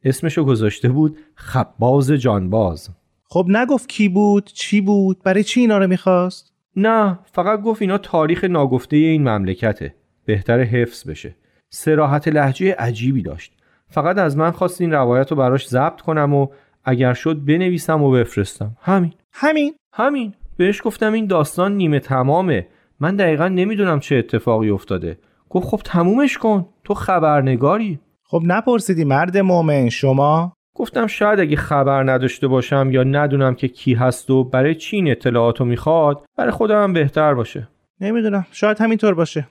اسمشو 0.05 0.45
گذاشته 0.45 0.89
بود 0.89 1.19
خباز 1.35 2.11
جانباز. 2.11 2.91
خب 3.25 3.47
نگفت 3.49 3.89
کی 3.89 4.09
بود 4.09 4.45
چی 4.45 4.81
بود 4.81 5.23
برای 5.25 5.45
چی 5.45 5.61
اینا 5.61 5.79
رو 5.79 5.87
می‌خواست؟ 5.87 6.53
نه 6.77 7.19
فقط 7.33 7.61
گفت 7.62 7.83
اینا 7.83 7.99
تاریخ 7.99 8.45
ناگفته 8.45 8.97
این 8.97 9.29
مملکته. 9.29 9.95
بهتر 10.25 10.61
حفظ 10.61 11.09
بشه. 11.09 11.37
سراحت 11.75 12.29
لحجه 12.29 12.75
عجیبی 12.79 13.23
داشت. 13.23 13.52
فقط 13.88 14.19
از 14.19 14.37
من 14.37 14.50
خواست 14.50 14.81
این 14.81 14.93
روایت 14.93 15.31
رو 15.31 15.37
براش 15.37 15.69
ضبط 15.69 16.00
کنم 16.00 16.35
و 16.35 16.47
اگر 16.85 17.14
شد 17.14 17.45
بنویسم 17.45 18.02
و 18.02 18.11
بفرستم. 18.11 18.76
همین. 18.81 19.12
همین. 19.33 19.75
همین. 19.93 20.35
بهش 20.57 20.81
گفتم 20.85 21.12
این 21.12 21.26
داستان 21.26 21.73
نیمه 21.76 22.00
تمامه. 22.00 22.67
من 23.00 23.17
دقیقا 23.17 23.49
نمی‌دونم 23.49 24.00
چه 24.00 24.17
اتفاقی 24.17 24.71
افتاده. 24.71 25.19
گفت 25.50 25.69
خب 25.69 25.81
تمومش 25.85 26.38
کن. 26.38 26.69
تو 26.85 26.95
خبرنگاری. 26.95 27.99
خب 28.25 28.43
نپرسیدی 28.45 29.05
مرد 29.05 29.38
مؤمن 29.38 29.88
شما؟ 29.88 30.52
گفتم 30.75 31.07
شاید 31.07 31.41
اگه 31.41 31.57
خبر 31.57 32.12
نداشته 32.12 32.49
باشم 32.49 32.88
یا 32.91 33.02
ندونم 33.02 33.55
که 33.55 33.69
کی 33.69 33.95
هست 33.95 34.31
و 34.31 34.45
برای 34.45 34.75
چی 34.75 34.97
این 34.97 35.11
اطلاعاتو 35.11 35.64
می‌خواد 35.64 36.25
برای 36.37 36.50
خودم 36.50 36.93
بهتر 36.93 37.35
باشه. 37.35 37.69
نمی‌دونم. 38.00 38.47
شاید 38.52 38.81
همینطور 38.81 39.14
باشه. 39.14 39.49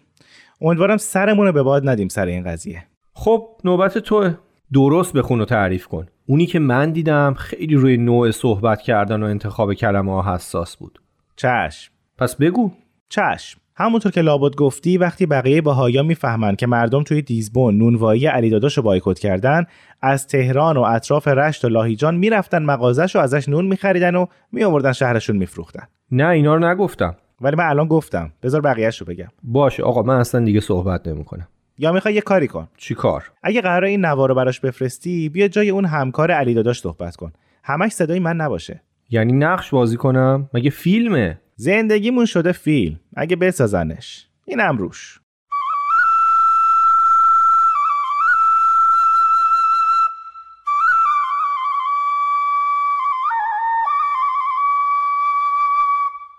امیدوارم 0.62 0.98
سرمون 0.98 1.46
رو 1.46 1.52
به 1.52 1.64
باد 1.64 1.90
ندیم 1.90 2.08
سر 2.08 2.26
این 2.26 2.44
قضیه. 2.44 2.84
خب 3.14 3.48
نوبت 3.64 3.98
توه 3.98 4.34
درست 4.74 5.14
بخون 5.14 5.42
و 5.42 5.46
تعریف 5.46 5.88
کن. 5.88 6.06
اونی 6.26 6.46
که 6.46 6.60
من 6.60 6.92
دیدم 6.92 7.34
خیلی 7.34 7.76
روی 7.76 7.98
نوع 7.98 8.32
صحبت 8.32 8.82
کردن 8.82 9.24
و 9.24 9.26
انتخاب 9.26 9.74
کلمه 9.74 10.22
ها 10.22 10.36
حساس 10.36 10.78
بود. 10.78 11.02
چشم. 11.36 11.92
پس 12.18 12.36
بگو. 12.36 12.72
چشم. 13.10 13.60
همونطور 13.76 14.12
که 14.12 14.22
لابد 14.22 14.56
گفتی 14.56 14.98
وقتی 14.98 15.26
بقیه 15.26 15.62
باهایا 15.62 16.04
می‌فهمن 16.04 16.56
که 16.56 16.68
مردم 16.68 17.04
توی 17.04 17.22
دیزبون 17.22 17.78
نونوایی 17.78 18.28
علی 18.28 18.50
داداش 18.50 18.78
رو 18.78 18.84
بایکوت 18.84 19.20
کردن 19.20 19.66
از 20.02 20.28
تهران 20.28 20.78
و 20.78 20.82
اطراف 20.82 21.28
رشت 21.28 21.66
و 21.66 21.70
لاهیجان 21.70 22.16
می‌رفتن 22.16 22.64
مغازش 22.64 23.16
و 23.16 23.20
ازش 23.20 23.50
نون 23.50 23.66
میخریدن 23.66 24.16
و 24.16 24.26
میآوردن 24.52 24.92
شهرشون 24.92 25.38
میفروختن. 25.38 25.84
نه 26.12 26.28
اینا 26.28 26.56
رو 26.56 26.68
نگفتم. 26.68 27.16
ولی 27.42 27.56
من 27.56 27.66
الان 27.66 27.88
گفتم. 27.88 28.32
بذار 28.44 28.62
بقیهش 28.62 28.98
رو 28.98 29.08
بگم. 29.08 29.28
باشه 29.44 29.84
آقا 29.84 30.02
من 30.02 30.16
اصلا 30.16 30.46
دیگه 30.46 30.60
صحبت 30.60 31.08
نمی‌کنم. 31.08 31.48
یا 31.78 31.92
می‌خوای 31.92 32.14
یه 32.14 32.22
کاری 32.22 32.48
کن. 32.48 32.68
چی 32.78 32.96
کار؟ 32.96 33.32
اگه 33.44 33.62
قرار 33.62 33.84
این 33.84 34.06
نوار 34.06 34.30
رو 34.30 34.36
براش 34.36 34.60
بفرستی 34.60 35.30
بیا 35.30 35.48
جای 35.48 35.70
اون 35.70 35.86
همکار 35.86 36.32
علی 36.32 36.54
داداش 36.54 36.80
صحبت 36.80 37.16
کن. 37.16 37.32
همش 37.64 37.92
صدای 37.92 38.20
من 38.20 38.36
نباشه. 38.36 38.82
یعنی 39.10 39.34
نقش 39.34 39.70
بازی 39.70 39.98
کنم؟ 39.98 40.50
مگه 40.54 40.70
فیلمه؟ 40.70 41.40
زندگیمون 41.56 42.26
شده 42.26 42.52
فیلم. 42.52 43.00
اگه 43.16 43.36
بسازنش. 43.36 44.28
اینم 44.46 44.78
روش. 44.78 45.20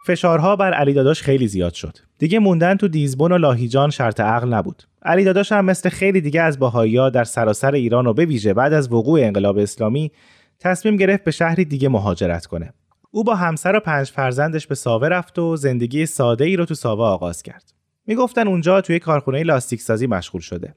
فشارها 0.07 0.57
بر 0.57 0.73
علی 0.73 0.93
داداش 0.93 1.23
خیلی 1.23 1.49
زیاد 1.49 1.75
شد. 1.75 1.99
دیگه 2.19 2.39
موندن 2.39 2.77
تو 2.77 2.89
دیزبون 2.89 3.33
و 3.33 3.39
لاهیجان 3.39 3.91
شرط 3.91 4.21
عقل 4.21 4.49
نبود. 4.49 4.83
علی 5.03 5.25
داداش 5.25 5.53
هم 5.53 5.65
مثل 5.65 5.89
خیلی 5.89 6.21
دیگه 6.21 6.43
از 6.43 6.59
باهایا 6.59 7.11
در 7.11 7.25
سراسر 7.25 7.73
ایران 7.75 8.07
و 8.07 8.13
به 8.13 8.25
ویژه 8.25 8.55
بعد 8.55 8.73
از 8.73 8.93
وقوع 8.93 9.21
انقلاب 9.21 9.59
اسلامی 9.59 10.13
تصمیم 10.61 10.97
گرفت 10.97 11.25
به 11.25 11.31
شهری 11.31 11.65
دیگه 11.65 11.89
مهاجرت 11.89 12.47
کنه. 12.47 12.73
او 13.11 13.25
با 13.25 13.35
همسر 13.35 13.77
و 13.77 13.81
پنج 13.81 14.11
فرزندش 14.11 14.67
به 14.67 14.75
ساوه 14.75 15.09
رفت 15.09 15.39
و 15.39 15.57
زندگی 15.57 16.07
ساده 16.07 16.45
ای 16.45 16.57
رو 16.57 16.65
تو 16.65 16.75
ساوه 16.75 17.05
آغاز 17.05 17.43
کرد. 17.43 17.73
می‌گفتن 18.07 18.49
اونجا 18.49 18.81
توی 18.81 18.99
کارخونه 18.99 19.43
لاستیک 19.43 19.81
سازی 19.81 20.07
مشغول 20.07 20.41
شده. 20.41 20.75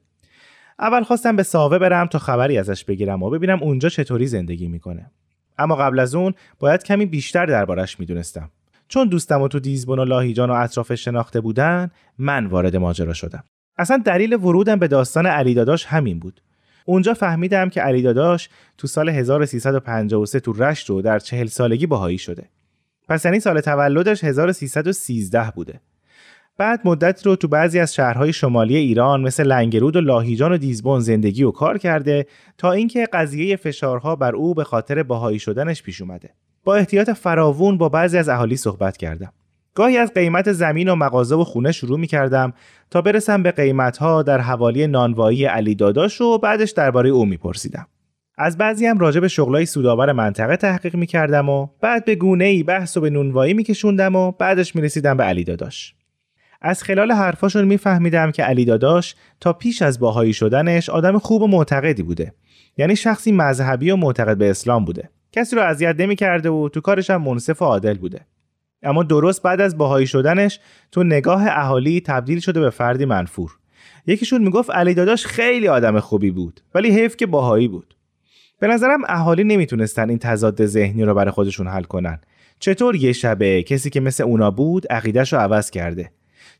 اول 0.78 1.02
خواستم 1.02 1.36
به 1.36 1.42
ساوه 1.42 1.78
برم 1.78 2.06
تا 2.06 2.18
خبری 2.18 2.58
ازش 2.58 2.84
بگیرم 2.84 3.22
و 3.22 3.30
ببینم 3.30 3.62
اونجا 3.62 3.88
چطوری 3.88 4.26
زندگی 4.26 4.68
می‌کنه. 4.68 5.10
اما 5.58 5.76
قبل 5.76 5.98
از 5.98 6.14
اون 6.14 6.34
باید 6.58 6.82
کمی 6.82 7.06
بیشتر 7.06 7.46
دربارش 7.46 8.00
می‌دونستم. 8.00 8.50
چون 8.88 9.08
دوستم 9.08 9.42
و 9.42 9.48
تو 9.48 9.60
دیزبون 9.60 9.98
و 9.98 10.04
لاهیجان 10.04 10.50
و 10.50 10.52
اطرافش 10.52 11.04
شناخته 11.04 11.40
بودن 11.40 11.90
من 12.18 12.46
وارد 12.46 12.76
ماجرا 12.76 13.12
شدم. 13.12 13.44
اصلا 13.78 14.02
دلیل 14.04 14.34
ورودم 14.34 14.78
به 14.78 14.88
داستان 14.88 15.26
علی 15.26 15.54
داداش 15.54 15.86
همین 15.86 16.18
بود. 16.18 16.40
اونجا 16.84 17.14
فهمیدم 17.14 17.68
که 17.68 17.80
علی 17.80 18.02
داداش 18.02 18.48
تو 18.78 18.86
سال 18.86 19.08
1353 19.08 20.40
تو 20.40 20.52
رشت 20.52 20.90
و 20.90 21.02
در 21.02 21.18
چهل 21.18 21.46
سالگی 21.46 21.86
باهایی 21.86 22.18
شده. 22.18 22.48
پس 23.08 23.24
یعنی 23.24 23.40
سال 23.40 23.60
تولدش 23.60 24.24
1313 24.24 25.50
بوده. 25.50 25.80
بعد 26.58 26.80
مدت 26.84 27.26
رو 27.26 27.36
تو 27.36 27.48
بعضی 27.48 27.78
از 27.78 27.94
شهرهای 27.94 28.32
شمالی 28.32 28.76
ایران 28.76 29.20
مثل 29.20 29.44
لنگرود 29.46 29.96
و 29.96 30.00
لاهیجان 30.00 30.52
و 30.52 30.56
دیزبون 30.56 31.00
زندگی 31.00 31.42
و 31.42 31.50
کار 31.50 31.78
کرده 31.78 32.26
تا 32.58 32.72
اینکه 32.72 33.08
قضیه 33.12 33.56
فشارها 33.56 34.16
بر 34.16 34.34
او 34.34 34.54
به 34.54 34.64
خاطر 34.64 35.02
باهایی 35.02 35.38
شدنش 35.38 35.82
پیش 35.82 36.00
اومده. 36.00 36.30
با 36.66 36.74
احتیاط 36.74 37.10
فراوون 37.10 37.78
با 37.78 37.88
بعضی 37.88 38.18
از 38.18 38.28
اهالی 38.28 38.56
صحبت 38.56 38.96
کردم. 38.96 39.32
گاهی 39.74 39.96
از 39.96 40.14
قیمت 40.14 40.52
زمین 40.52 40.88
و 40.88 40.94
مغازه 40.94 41.34
و 41.34 41.44
خونه 41.44 41.72
شروع 41.72 41.98
می 41.98 42.06
کردم 42.06 42.52
تا 42.90 43.02
برسم 43.02 43.42
به 43.42 43.50
قیمت 43.50 43.96
ها 43.96 44.22
در 44.22 44.40
حوالی 44.40 44.86
نانوایی 44.86 45.44
علی 45.44 45.74
داداش 45.74 46.20
و 46.20 46.38
بعدش 46.38 46.70
درباره 46.70 47.10
او 47.10 47.24
می 47.24 47.36
پرسیدم. 47.36 47.86
از 48.38 48.58
بعضی 48.58 48.86
هم 48.86 48.98
راجع 48.98 49.20
به 49.20 49.28
شغلای 49.28 49.66
سودآور 49.66 50.12
منطقه 50.12 50.56
تحقیق 50.56 50.96
می 50.96 51.06
کردم 51.06 51.48
و 51.48 51.68
بعد 51.80 52.04
به 52.04 52.14
گونه 52.14 52.44
ای 52.44 52.62
بحث 52.62 52.96
و 52.96 53.00
به 53.00 53.10
نونوایی 53.10 53.54
می 53.54 53.64
کشوندم 53.64 54.16
و 54.16 54.32
بعدش 54.32 54.76
می 54.76 54.82
رسیدم 54.82 55.16
به 55.16 55.24
علی 55.24 55.44
داداش. 55.44 55.94
از 56.62 56.82
خلال 56.82 57.12
حرفاشون 57.12 57.64
میفهمیدم 57.64 58.30
که 58.30 58.42
علی 58.42 58.64
داداش 58.64 59.14
تا 59.40 59.52
پیش 59.52 59.82
از 59.82 60.00
باهایی 60.00 60.32
شدنش 60.32 60.90
آدم 60.90 61.18
خوب 61.18 61.42
و 61.42 61.46
معتقدی 61.46 62.02
بوده 62.02 62.34
یعنی 62.76 62.96
شخصی 62.96 63.32
مذهبی 63.32 63.90
و 63.90 63.96
معتقد 63.96 64.36
به 64.36 64.50
اسلام 64.50 64.84
بوده 64.84 65.10
کسی 65.36 65.56
رو 65.56 65.62
اذیت 65.62 66.00
نمی‌کرده 66.00 66.50
و 66.50 66.68
تو 66.68 66.80
کارش 66.80 67.10
هم 67.10 67.22
منصف 67.22 67.62
و 67.62 67.64
عادل 67.64 67.98
بوده. 67.98 68.20
اما 68.82 69.02
درست 69.02 69.42
بعد 69.42 69.60
از 69.60 69.78
باهایی 69.78 70.06
شدنش 70.06 70.60
تو 70.92 71.02
نگاه 71.02 71.46
اهالی 71.46 72.00
تبدیل 72.00 72.40
شده 72.40 72.60
به 72.60 72.70
فردی 72.70 73.04
منفور. 73.04 73.50
یکیشون 74.06 74.42
می‌گفت 74.42 74.70
علی 74.70 74.94
داداش 74.94 75.26
خیلی 75.26 75.68
آدم 75.68 76.00
خوبی 76.00 76.30
بود 76.30 76.60
ولی 76.74 76.90
حیف 76.90 77.16
که 77.16 77.26
باهایی 77.26 77.68
بود. 77.68 77.96
به 78.60 78.66
نظرم 78.66 79.00
اهالی 79.06 79.44
نمی‌تونستن 79.44 80.08
این 80.08 80.18
تضاد 80.18 80.66
ذهنی 80.66 81.04
رو 81.04 81.14
برای 81.14 81.30
خودشون 81.30 81.68
حل 81.68 81.82
کنن. 81.82 82.20
چطور 82.58 82.96
یه 82.96 83.12
شبه 83.12 83.62
کسی 83.62 83.90
که 83.90 84.00
مثل 84.00 84.24
اونا 84.24 84.50
بود 84.50 84.86
عقیدش 84.86 85.32
رو 85.32 85.38
عوض 85.38 85.70
کرده؟ 85.70 86.10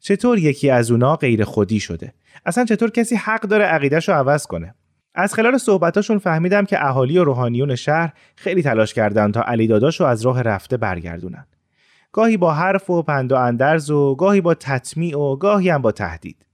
چطور 0.01 0.39
یکی 0.39 0.71
از 0.71 0.91
اونا 0.91 1.17
غیر 1.17 1.45
خودی 1.45 1.81
شده؟ 1.81 2.13
اصلا 2.47 2.65
چطور 2.65 2.91
کسی 2.91 3.17
حق 3.17 3.41
داره 3.41 3.65
عقیدش 3.65 4.09
رو 4.09 4.15
عوض 4.15 4.47
کنه؟ 4.47 4.75
از 5.17 5.35
خلال 5.35 5.59
صحبتاشون 5.59 6.19
فهمیدم 6.19 6.65
که 6.65 6.87
اهالی 6.87 7.19
و 7.19 7.25
روحانیون 7.25 7.75
شهر 7.75 8.13
خیلی 8.37 8.63
تلاش 8.63 8.95
کردند 8.95 9.35
تا 9.35 9.43
علی 9.43 9.67
داداش 9.67 10.01
رو 10.01 10.07
از 10.07 10.23
راه 10.23 10.43
رفته 10.43 10.77
برگردونن. 10.77 11.47
گاهی 12.13 12.37
با 12.37 12.53
حرف 12.53 12.91
و 12.91 13.03
پند 13.03 13.33
و 13.33 13.37
اندرز 13.37 13.91
و 13.91 14.15
گاهی 14.15 14.41
با 14.41 14.55
تطمیع 14.55 15.19
و 15.19 15.37
گاهی 15.37 15.69
هم 15.69 15.83
با 15.83 15.93
تهدید. 15.93 16.47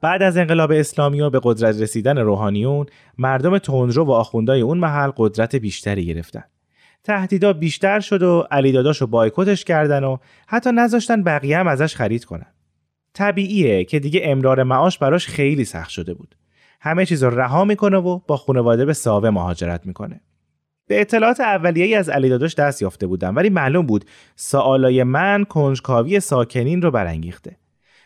بعد 0.00 0.22
از 0.22 0.36
انقلاب 0.36 0.72
اسلامی 0.72 1.20
و 1.20 1.30
به 1.30 1.40
قدرت 1.42 1.80
رسیدن 1.80 2.18
روحانیون 2.18 2.86
مردم 3.18 3.58
تندرو 3.58 4.04
و 4.04 4.10
آخوندای 4.10 4.60
اون 4.60 4.78
محل 4.78 5.10
قدرت 5.16 5.56
بیشتری 5.56 6.06
گرفتن. 6.06 6.44
تهدیدا 7.04 7.52
بیشتر 7.52 8.00
شد 8.00 8.22
و 8.22 8.46
علی 8.50 8.72
داداش 8.72 9.00
رو 9.00 9.06
بایکوتش 9.06 9.64
کردن 9.64 10.04
و 10.04 10.16
حتی 10.46 10.72
نذاشتن 10.72 11.22
بقیه 11.22 11.58
هم 11.58 11.66
ازش 11.66 11.96
خرید 11.96 12.24
کنن. 12.24 12.46
طبیعیه 13.14 13.84
که 13.84 13.98
دیگه 13.98 14.20
امرار 14.24 14.62
معاش 14.62 14.98
براش 14.98 15.26
خیلی 15.26 15.64
سخت 15.64 15.90
شده 15.90 16.14
بود. 16.14 16.36
همه 16.80 17.06
چیز 17.06 17.24
رها 17.24 17.64
می‌کنه 17.64 17.96
و 17.96 18.20
با 18.26 18.36
خانواده 18.36 18.84
به 18.84 18.92
ساوه 18.92 19.30
مهاجرت 19.30 19.86
می‌کنه. 19.86 20.20
به 20.86 21.00
اطلاعات 21.00 21.40
اولیه‌ای 21.40 21.94
از 21.94 22.08
علی 22.08 22.28
داداش 22.28 22.54
دست 22.54 22.82
یافته 22.82 23.06
بودم 23.06 23.36
ولی 23.36 23.50
معلوم 23.50 23.86
بود 23.86 24.04
سوالای 24.36 25.02
من 25.02 25.44
کنجکاوی 25.44 26.20
ساکنین 26.20 26.82
رو 26.82 26.90
برانگیخته. 26.90 27.56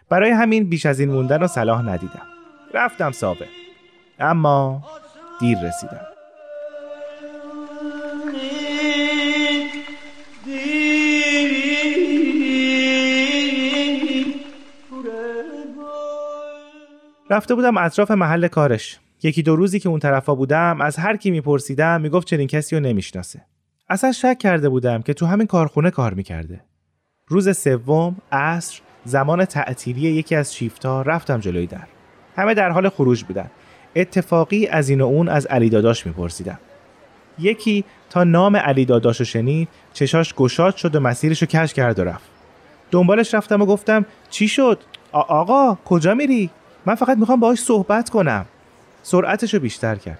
برای 0.09 0.31
همین 0.31 0.69
بیش 0.69 0.87
از 0.87 1.01
این 1.01 1.11
موندن 1.11 1.41
رو 1.41 1.47
صلاح 1.47 1.83
ندیدم. 1.83 2.23
رفتم 2.75 3.13
ساوه. 3.13 3.47
اما 4.19 4.85
دیر 5.41 5.59
رسیدم. 5.59 6.14
رفته 17.31 17.55
بودم 17.55 17.77
اطراف 17.77 18.11
محل 18.11 18.49
کارش. 18.49 18.99
یکی 19.23 19.43
دو 19.43 19.57
روزی 19.57 19.81
که 19.81 19.89
اون 19.89 20.01
طرفا 20.01 20.35
بودم 20.35 20.81
از 20.81 20.97
هر 20.97 21.17
کی 21.17 21.31
میپرسیدم 21.31 22.01
می‌گفت 22.01 22.27
چنین 22.27 22.47
کسی 22.47 22.77
رو 22.77 22.83
نمی‌شناسه. 22.83 23.43
اصلا 23.89 24.13
شک 24.13 24.39
کرده 24.39 24.69
بودم 24.69 25.03
که 25.03 25.15
تو 25.15 25.27
همین 25.27 25.47
کارخونه 25.47 25.91
کار 25.91 26.15
می‌کرده. 26.15 26.61
روز 27.29 27.59
سوم 27.59 28.17
عصر 28.33 28.81
زمان 29.05 29.45
تعطیلی 29.45 30.01
یکی 30.01 30.35
از 30.35 30.55
شیفتا 30.55 31.03
رفتم 31.03 31.41
جلوی 31.41 31.67
در. 31.67 31.87
همه 32.37 32.55
در 32.55 32.71
حال 32.71 32.89
خروج 32.89 33.25
بودن. 33.25 33.51
اتفاقی 33.97 34.67
از 34.67 34.89
این 34.89 35.01
و 35.01 35.05
اون 35.05 35.29
از 35.29 35.47
علی 35.47 35.71
داداش 35.71 36.07
میپرسیدم. 36.07 36.59
یکی 37.39 37.85
تا 38.11 38.25
نام 38.25 38.57
علی 38.57 38.85
داداش 38.85 39.19
رو 39.21 39.25
شنید 39.25 39.69
چشاش 39.93 40.35
گشاد 40.35 40.77
شد 40.77 40.95
و 40.95 41.01
مسیرش 41.01 41.43
رو 41.43 41.47
کش 41.47 41.75
کرد 41.75 41.99
و 41.99 42.05
رفت. 42.05 42.31
دنبالش 42.91 43.35
رفتم 43.35 43.63
و 43.63 43.67
گفتم 43.67 44.07
چی 44.31 44.49
شد؟ 44.49 44.79
آقا 45.13 45.79
کجا 45.85 46.15
میری؟ 46.15 46.51
من 46.87 46.95
فقط 46.95 47.19
می‌خوام 47.19 47.41
باهاش 47.41 47.59
صحبت 47.59 48.11
کنم. 48.11 48.47
سرعتش 49.03 49.55
رو 49.55 49.61
بیشتر 49.61 49.95
کرد. 49.95 50.19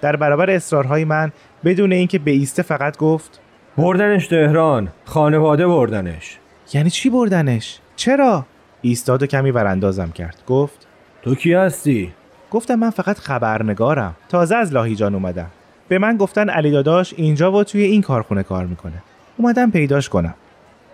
در 0.00 0.16
برابر 0.16 0.50
اصرارهای 0.50 1.04
من 1.04 1.32
بدون 1.64 1.92
اینکه 1.92 2.18
به 2.18 2.30
ایسته 2.30 2.62
فقط 2.62 2.96
گفت 2.96 3.40
بردنش 3.76 4.26
تهران. 4.26 4.88
خانواده 5.04 5.66
بردنش. 5.66 6.38
یعنی 6.72 6.90
چی 6.90 7.10
بردنش؟ 7.10 7.78
چرا؟ 7.96 8.46
ایستاد 8.82 9.22
و 9.22 9.26
کمی 9.26 9.50
وراندازم 9.50 10.10
کرد. 10.10 10.42
گفت 10.46 10.86
تو 11.22 11.34
کی 11.34 11.52
هستی؟ 11.52 12.12
گفتم 12.50 12.74
من 12.74 12.90
فقط 12.90 13.18
خبرنگارم. 13.18 14.16
تازه 14.28 14.56
از 14.56 14.72
لاهیجان 14.72 15.14
اومدم. 15.14 15.50
به 15.88 15.98
من 15.98 16.16
گفتن 16.16 16.48
علی 16.48 16.70
داداش 16.70 17.14
اینجا 17.16 17.52
و 17.52 17.64
توی 17.64 17.82
این 17.82 18.02
کارخونه 18.02 18.42
کار 18.42 18.66
می‌کنه. 18.66 19.02
اومدم 19.36 19.70
پیداش 19.70 20.08
کنم. 20.08 20.34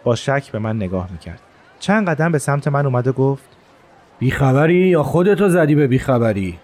با 0.05 0.15
شک 0.15 0.53
به 0.53 0.59
من 0.59 0.77
نگاه 0.77 1.09
می‌کرد. 1.13 1.41
چند 1.81 2.09
قدم 2.09 2.33
به 2.33 2.39
سمت 2.39 2.69
من 2.69 2.87
اومد 2.87 3.07
و 3.07 3.13
گفت 3.13 3.50
بیخبری 4.21 4.75
یا 4.75 5.03
خودتو 5.03 5.49
زدی 5.49 5.75
به 5.75 5.87
بیخبری؟ 5.87 6.59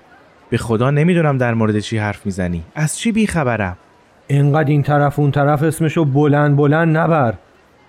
به 0.50 0.56
خدا 0.56 0.90
نمی‌دونم 0.90 1.38
در 1.38 1.54
مورد 1.54 1.78
چی 1.78 1.98
حرف 1.98 2.26
می‌زنی. 2.26 2.62
از 2.74 2.98
چی 2.98 3.12
بیخبرم؟ 3.12 3.76
اینقدر 4.26 4.68
این 4.68 4.82
طرف 4.82 5.18
اون 5.18 5.30
طرف 5.30 5.62
اسمشو 5.62 6.04
بلند 6.04 6.56
بلند 6.56 6.96
نبر. 6.96 7.34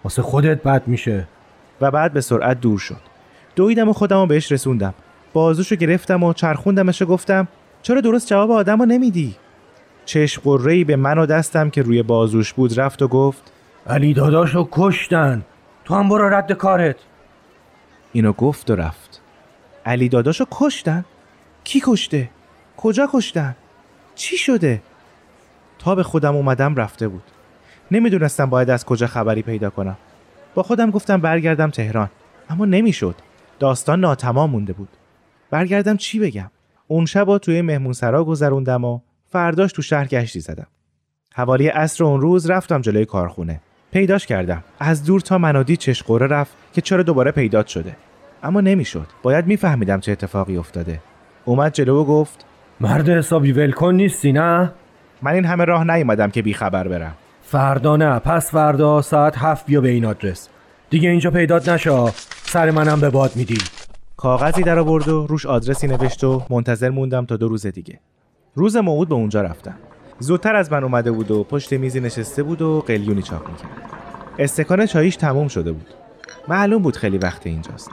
واسه 0.04 0.22
خودت 0.22 0.64
بد 0.64 0.88
میشه. 0.88 1.28
و 1.82 1.92
بعد 1.92 2.14
به 2.14 2.22
سرعت 2.22 2.62
دور 2.62 2.80
شد. 2.80 3.02
دویدم 3.56 3.90
و 3.90 3.94
خودم 3.94 4.28
بهش 4.28 4.52
رسوندم. 4.52 4.94
بازوشو 5.34 5.76
گرفتم 5.76 6.24
و 6.24 6.34
چرخوندمش 6.34 7.02
و 7.02 7.06
گفتم 7.06 7.48
چرا 7.82 8.02
درست 8.02 8.28
جواب 8.28 8.52
آدم 8.52 8.80
رو 8.80 8.86
نمیدی؟ 8.86 9.36
چشم 10.06 10.42
قرهی 10.46 10.84
به 10.84 10.96
من 10.96 11.18
و 11.18 11.26
دستم 11.26 11.70
که 11.70 11.82
روی 11.82 12.04
بازوش 12.04 12.54
بود 12.54 12.80
رفت 12.80 13.02
و 13.02 13.08
گفت 13.08 13.52
علی 13.88 14.14
داداشو 14.14 14.68
کشتن. 14.72 15.42
تو 15.86 15.96
هم 15.96 16.10
برو 16.10 16.30
رد 16.30 16.52
کارت. 16.52 16.96
اینو 18.14 18.34
گفت 18.34 18.70
و 18.70 18.76
رفت. 18.76 19.07
علی 19.88 20.10
داداشو 20.10 20.46
کشتن؟ 20.52 21.06
کی 21.64 21.82
کشته؟ 21.86 22.30
کجا 22.78 23.10
کشتن؟ 23.14 23.56
چی 24.16 24.38
شده؟ 24.38 24.82
تا 25.80 25.96
به 25.96 26.04
خودم 26.04 26.36
اومدم 26.36 26.76
رفته 26.76 27.08
بود. 27.08 27.24
نمی‌دونستم 27.92 28.46
باید 28.46 28.70
از 28.70 28.86
کجا 28.86 29.08
خبری 29.08 29.42
پیدا 29.42 29.70
کنم. 29.70 29.98
با 30.56 30.64
خودم 30.64 30.92
گفتم 30.92 31.22
برگردم 31.22 31.70
تهران 31.70 32.10
اما 32.50 32.66
نمی‌شد. 32.66 33.16
داستان 33.60 34.00
ناتمام 34.00 34.50
مونده 34.50 34.74
بود. 34.74 34.90
برگردم 35.50 35.98
چی 35.98 36.20
بگم؟ 36.20 36.52
اون 36.88 37.06
شب 37.06 37.38
توی 37.38 37.62
مهمون 37.62 37.94
سرا 37.94 38.24
گذروندم 38.24 38.86
و 38.86 39.00
فرداش 39.30 39.72
تو 39.72 39.82
شهر 39.82 40.08
گشتی 40.08 40.40
زدم. 40.40 40.68
حوالی 41.34 41.68
عصر 41.68 42.04
اون 42.04 42.22
روز 42.22 42.50
رفتم 42.50 42.82
جلوی 42.82 43.06
کارخونه. 43.06 43.62
پیداش 43.92 44.26
کردم. 44.26 44.64
از 44.80 45.04
دور 45.04 45.22
تا 45.22 45.38
منادی 45.38 45.78
چشقوره 45.78 46.28
رفت 46.28 46.54
که 46.74 46.82
چرا 46.82 47.04
دوباره 47.04 47.32
پیدات 47.32 47.68
شده. 47.68 47.96
اما 48.44 48.62
نمی‌شد. 48.62 49.08
باید 49.24 49.48
میفهمیدم 49.48 50.00
چه 50.00 50.12
اتفاقی 50.12 50.58
افتاده. 50.58 51.00
اومد 51.46 51.74
جلو 51.74 52.02
و 52.02 52.06
گفت 52.06 52.46
مرد 52.80 53.10
حسابی 53.10 53.52
ولکن 53.52 53.94
نیستی 53.94 54.32
نه؟ 54.32 54.72
من 55.22 55.32
این 55.32 55.46
همه 55.46 55.66
راه 55.66 55.84
نیومدم 55.84 56.30
که 56.30 56.42
بیخبر 56.42 56.88
برم. 56.88 57.16
فردا 57.42 57.98
نه. 57.98 58.20
پس 58.20 58.52
فردا 58.52 59.02
ساعت 59.02 59.38
هفت 59.38 59.66
بیا 59.66 59.82
به 59.82 59.90
این 59.90 60.06
آدرس. 60.06 60.50
دیگه 60.90 61.10
اینجا 61.10 61.32
پیدات 61.32 61.70
نشا 61.70 62.08
سر 62.44 62.72
منم 62.72 63.00
به 63.00 63.10
باد 63.10 63.32
میدی. 63.36 63.58
کاغذی 64.18 64.64
در 64.64 64.80
آورد 64.80 65.08
و 65.08 65.28
روش 65.28 65.46
آدرسی 65.46 65.88
نوشت 65.88 66.24
و 66.24 66.44
منتظر 66.50 66.90
موندم 66.90 67.26
تا 67.26 67.38
دو 67.38 67.48
روز 67.48 67.68
دیگه. 67.68 68.00
روز 68.56 68.76
موعود 68.76 69.10
به 69.10 69.16
اونجا 69.16 69.42
رفتم. 69.42 69.76
زودتر 70.20 70.56
از 70.56 70.72
من 70.72 70.84
اومده 70.84 71.12
بود 71.12 71.32
و 71.32 71.44
پشت 71.44 71.74
میزی 71.74 72.00
نشسته 72.00 72.44
بود 72.44 72.62
و 72.62 72.84
قلیونی 72.88 73.22
چاپ 73.22 73.50
می‌کرد. 73.50 73.70
استکان 74.40 74.86
چاییش 74.86 75.16
تموم 75.16 75.48
شده 75.48 75.72
بود. 75.72 75.88
معلوم 76.48 76.82
بود 76.82 76.98
خیلی 76.98 77.18
وقت 77.18 77.48
اینجاست. 77.48 77.92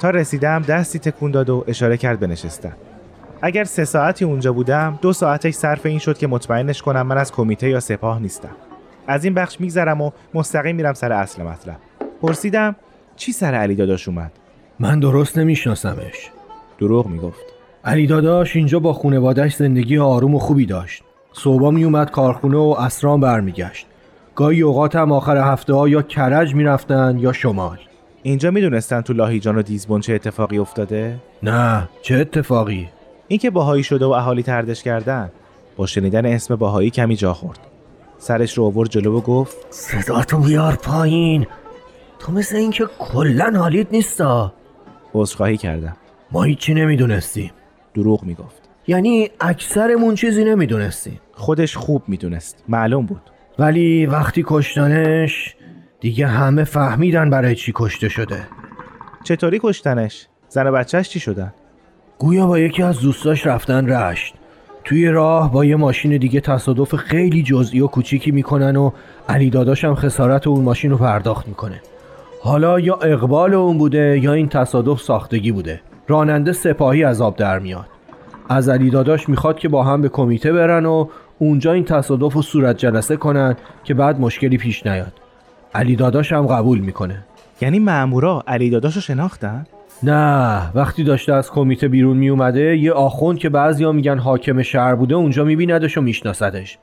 تا 0.00 0.10
رسیدم 0.10 0.62
دستی 0.62 0.98
تکون 0.98 1.30
داد 1.30 1.50
و 1.50 1.64
اشاره 1.68 1.96
کرد 1.96 2.20
بنشستم 2.20 2.72
اگر 3.42 3.64
سه 3.64 3.84
ساعتی 3.84 4.24
اونجا 4.24 4.52
بودم 4.52 4.98
دو 5.02 5.12
ساعتش 5.12 5.54
صرف 5.54 5.86
این 5.86 5.98
شد 5.98 6.18
که 6.18 6.26
مطمئنش 6.26 6.82
کنم 6.82 7.02
من 7.02 7.18
از 7.18 7.32
کمیته 7.32 7.68
یا 7.68 7.80
سپاه 7.80 8.18
نیستم. 8.22 8.56
از 9.06 9.24
این 9.24 9.34
بخش 9.34 9.60
میگذرم 9.60 10.00
و 10.00 10.10
مستقیم 10.34 10.76
میرم 10.76 10.94
سر 10.94 11.12
اصل 11.12 11.42
مطلب. 11.42 11.76
پرسیدم 12.22 12.76
چی 13.16 13.32
سر 13.32 13.54
علی 13.54 13.74
داداش 13.74 14.08
اومد؟ 14.08 14.32
من 14.78 15.00
درست 15.00 15.38
نمیشناسمش. 15.38 16.30
دروغ 16.78 17.06
می‌گفت. 17.06 17.44
علی 17.84 18.06
داداش 18.06 18.56
اینجا 18.56 18.78
با 18.78 18.92
خونوادش 18.92 19.54
زندگی 19.54 19.98
آروم 19.98 20.34
و 20.34 20.38
خوبی 20.38 20.66
داشت. 20.66 21.02
صبح 21.32 21.70
می 21.70 21.84
اومد 21.84 22.10
کارخونه 22.10 22.56
و 22.56 22.76
اسران 22.78 23.20
برمیگشت. 23.20 23.86
گاهی 24.34 24.62
اوقات 24.62 24.96
هم 24.96 25.12
آخر 25.12 25.36
هفته 25.36 25.74
ها 25.74 25.88
یا 25.88 26.02
کرج 26.02 26.54
می‌رفتن 26.54 27.18
یا 27.18 27.32
شمال. 27.32 27.78
اینجا 28.22 28.50
می‌دونستن 28.50 29.00
تو 29.00 29.12
لاهیجان 29.12 29.56
و 29.56 29.62
دیزبون 29.62 30.00
چه 30.00 30.14
اتفاقی 30.14 30.58
افتاده؟ 30.58 31.16
نه 31.42 31.88
چه 32.02 32.14
اتفاقی؟ 32.14 32.88
اینکه 33.28 33.50
باهایی 33.50 33.82
شده 33.82 34.04
و 34.04 34.10
اهالی 34.10 34.42
تردش 34.42 34.82
کردن. 34.82 35.30
با 35.76 35.86
شنیدن 35.86 36.26
اسم 36.26 36.56
باهایی 36.56 36.90
کمی 36.90 37.16
جا 37.16 37.34
خورد. 37.34 37.58
سرش 38.18 38.58
رو 38.58 38.64
آورد 38.64 38.90
جلو 38.90 39.18
و 39.18 39.20
گفت 39.20 39.56
صداتو 39.70 40.38
بیار 40.38 40.74
پایین. 40.74 41.46
تو 42.18 42.32
مثل 42.32 42.56
اینکه 42.56 42.86
کلا 42.98 43.52
حالیت 43.58 43.86
نیستا. 43.92 44.52
عذرخواهی 45.14 45.56
کردم. 45.56 45.96
ما 46.32 46.42
هیچی 46.42 46.74
نمی‌دونستیم. 46.74 47.50
دروغ 47.94 48.24
می‌گفت. 48.24 48.62
یعنی 48.86 49.30
اکثرمون 49.40 50.14
چیزی 50.14 50.44
نمی‌دونستیم. 50.44 51.20
خودش 51.32 51.76
خوب 51.76 52.02
می‌دونست. 52.08 52.64
معلوم 52.68 53.06
بود. 53.06 53.22
ولی 53.58 54.06
وقتی 54.06 54.44
کشتنش 54.46 55.56
دیگه 56.00 56.26
همه 56.26 56.64
فهمیدن 56.64 57.30
برای 57.30 57.54
چی 57.54 57.72
کشته 57.74 58.08
شده. 58.08 58.48
چطوری 59.24 59.60
کشتنش؟ 59.62 60.26
زن 60.48 60.66
و 60.66 60.72
بچهش 60.72 61.08
چی 61.08 61.20
شدن؟ 61.20 61.52
گویا 62.18 62.46
با 62.46 62.58
یکی 62.58 62.82
از 62.82 63.00
دوستاش 63.00 63.46
رفتن 63.46 63.88
رشت. 63.88 64.34
توی 64.84 65.08
راه 65.08 65.52
با 65.52 65.64
یه 65.64 65.76
ماشین 65.76 66.16
دیگه 66.16 66.40
تصادف 66.40 66.94
خیلی 66.94 67.42
جزئی 67.42 67.80
و 67.80 67.86
کوچیکی 67.86 68.30
می‌کنن 68.30 68.76
و 68.76 68.90
علی 69.28 69.50
داداشم 69.50 69.94
خسارت 69.94 70.46
اون 70.46 70.64
ماشین 70.64 70.90
رو 70.90 70.96
پرداخت 70.96 71.48
می‌کنه. 71.48 71.80
حالا 72.42 72.80
یا 72.80 72.94
اقبال 72.94 73.54
اون 73.54 73.78
بوده 73.78 74.20
یا 74.22 74.32
این 74.32 74.48
تصادف 74.48 75.00
ساختگی 75.00 75.52
بوده. 75.52 75.80
راننده 76.08 76.52
سپاهی 76.52 77.04
از 77.04 77.20
آب 77.20 77.36
در 77.36 77.58
میاد. 77.58 77.86
از 78.48 78.68
علی 78.68 78.90
داداش 78.90 79.28
می‌خواد 79.28 79.58
که 79.58 79.68
با 79.68 79.84
هم 79.84 80.02
به 80.02 80.08
کمیته 80.08 80.52
برن 80.52 80.86
و 80.86 81.08
اونجا 81.38 81.72
این 81.72 81.84
تصادف 81.84 82.32
رو 82.32 82.42
صورت 82.42 82.76
جلسه 82.76 83.16
کنن 83.16 83.56
که 83.84 83.94
بعد 83.94 84.20
مشکلی 84.20 84.56
پیش 84.56 84.86
نیاد. 84.86 85.12
علی 85.74 85.96
داداش 85.96 86.32
هم 86.32 86.46
قبول 86.46 86.78
می‌کنه. 86.78 87.24
یعنی 87.60 87.78
مامورا 87.78 88.44
علی 88.46 88.70
داداش 88.70 88.94
رو 88.94 89.00
شناختن؟ 89.00 89.66
نه 90.02 90.70
وقتی 90.74 91.04
داشته 91.04 91.32
از 91.34 91.50
کمیته 91.50 91.88
بیرون 91.88 92.16
می 92.16 92.28
اومده 92.28 92.76
یه 92.76 92.92
آخوند 92.92 93.38
که 93.38 93.48
بعضیا 93.48 93.92
میگن 93.92 94.18
حاکم 94.18 94.62
شهر 94.62 94.94
بوده 94.94 95.14
اونجا 95.14 95.44
میبیندش 95.44 95.98
و 95.98 96.00
میشناسدش. 96.00 96.78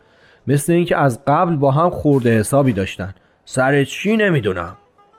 مثل 0.48 0.74
اینکه 0.74 0.98
از 0.98 1.20
قبل 1.28 1.56
با 1.56 1.72
هم 1.72 1.90
خورده 1.90 2.40
حسابی 2.40 2.74
داشتن. 2.74 3.14
سر 3.46 3.84
چی 3.84 4.18
نمی‌دونم. 4.18 4.78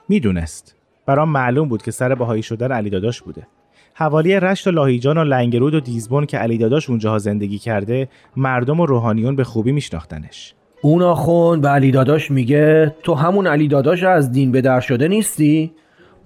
می‌دونست. 0.08 0.74
برام 1.06 1.28
معلوم 1.28 1.68
بود 1.68 1.82
که 1.82 1.90
سر 1.90 2.14
بهایی 2.14 2.42
شدن 2.42 2.72
علی 2.72 2.90
داداش 2.90 3.22
بوده. 3.22 3.46
حوالی 3.94 4.40
رشت 4.40 4.66
و 4.66 4.70
لاهیجان 4.70 5.18
و 5.18 5.24
لنگرود 5.24 5.74
و 5.74 5.80
دیزبون 5.80 6.26
که 6.26 6.38
علی 6.38 6.58
داداش 6.58 6.90
اونجاها 6.90 7.18
زندگی 7.18 7.58
کرده 7.58 8.08
مردم 8.36 8.80
و 8.80 8.86
روحانیون 8.86 9.36
به 9.36 9.44
خوبی 9.44 9.72
میشناختنش. 9.72 10.54
اون 10.82 11.02
آخوند 11.02 11.62
به 11.62 11.68
علی 11.68 11.90
داداش 11.90 12.30
میگه 12.30 12.94
تو 13.02 13.14
همون 13.14 13.46
علی 13.46 13.68
داداش 13.68 14.02
از 14.02 14.32
دین 14.32 14.52
به 14.52 14.60
در 14.60 14.80
شده 14.80 15.08
نیستی؟ 15.08 15.72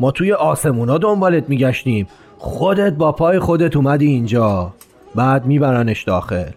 ما 0.00 0.10
توی 0.10 0.32
آسمونا 0.32 0.98
دنبالت 0.98 1.48
میگشتیم. 1.48 2.06
خودت 2.38 2.92
با 2.92 3.12
پای 3.12 3.38
خودت 3.38 3.76
اومدی 3.76 4.06
اینجا. 4.06 4.74
بعد 5.14 5.46
میبرنش 5.46 6.02
داخل. 6.02 6.50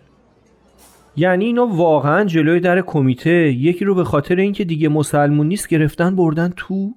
یعنی 1.15 1.45
اینا 1.45 1.67
واقعا 1.67 2.23
جلوی 2.25 2.59
در 2.59 2.81
کمیته 2.81 3.51
یکی 3.51 3.85
رو 3.85 3.95
به 3.95 4.03
خاطر 4.03 4.35
اینکه 4.35 4.63
دیگه 4.63 4.89
مسلمون 4.89 5.47
نیست 5.47 5.67
گرفتن 5.67 6.15
بردن 6.15 6.53
تو؟ 6.57 6.93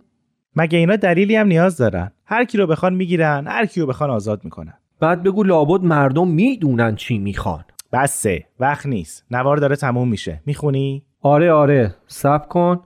مگه 0.56 0.78
اینا 0.78 0.96
دلیلی 0.96 1.36
هم 1.36 1.46
نیاز 1.46 1.76
دارن؟ 1.76 2.12
هر 2.24 2.44
کی 2.44 2.58
رو 2.58 2.66
بخوان 2.66 2.94
می‌گیرن 2.94 3.46
هر 3.46 3.66
کی 3.66 3.80
رو 3.80 3.86
بخوان 3.86 4.10
آزاد 4.10 4.40
می‌کنن. 4.44 4.74
بعد 5.00 5.22
بگو 5.22 5.42
لابد 5.42 5.84
مردم 5.84 6.28
می‌دونن 6.28 6.96
چی 6.96 7.18
می‌خوان. 7.18 7.64
بسه 7.92 8.44
وقت 8.60 8.86
نیست. 8.86 9.24
نوار 9.30 9.56
داره 9.56 9.76
تموم 9.76 10.08
میشه. 10.08 10.42
می‌خونی؟ 10.46 11.02
آره 11.22 11.52
آره. 11.52 11.94
سب 12.06 12.48
کن. 12.48 12.80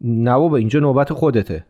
نه 0.00 0.38
بابا 0.38 0.56
اینجا 0.56 0.80
نوبت 0.80 1.12
خودته. 1.12 1.66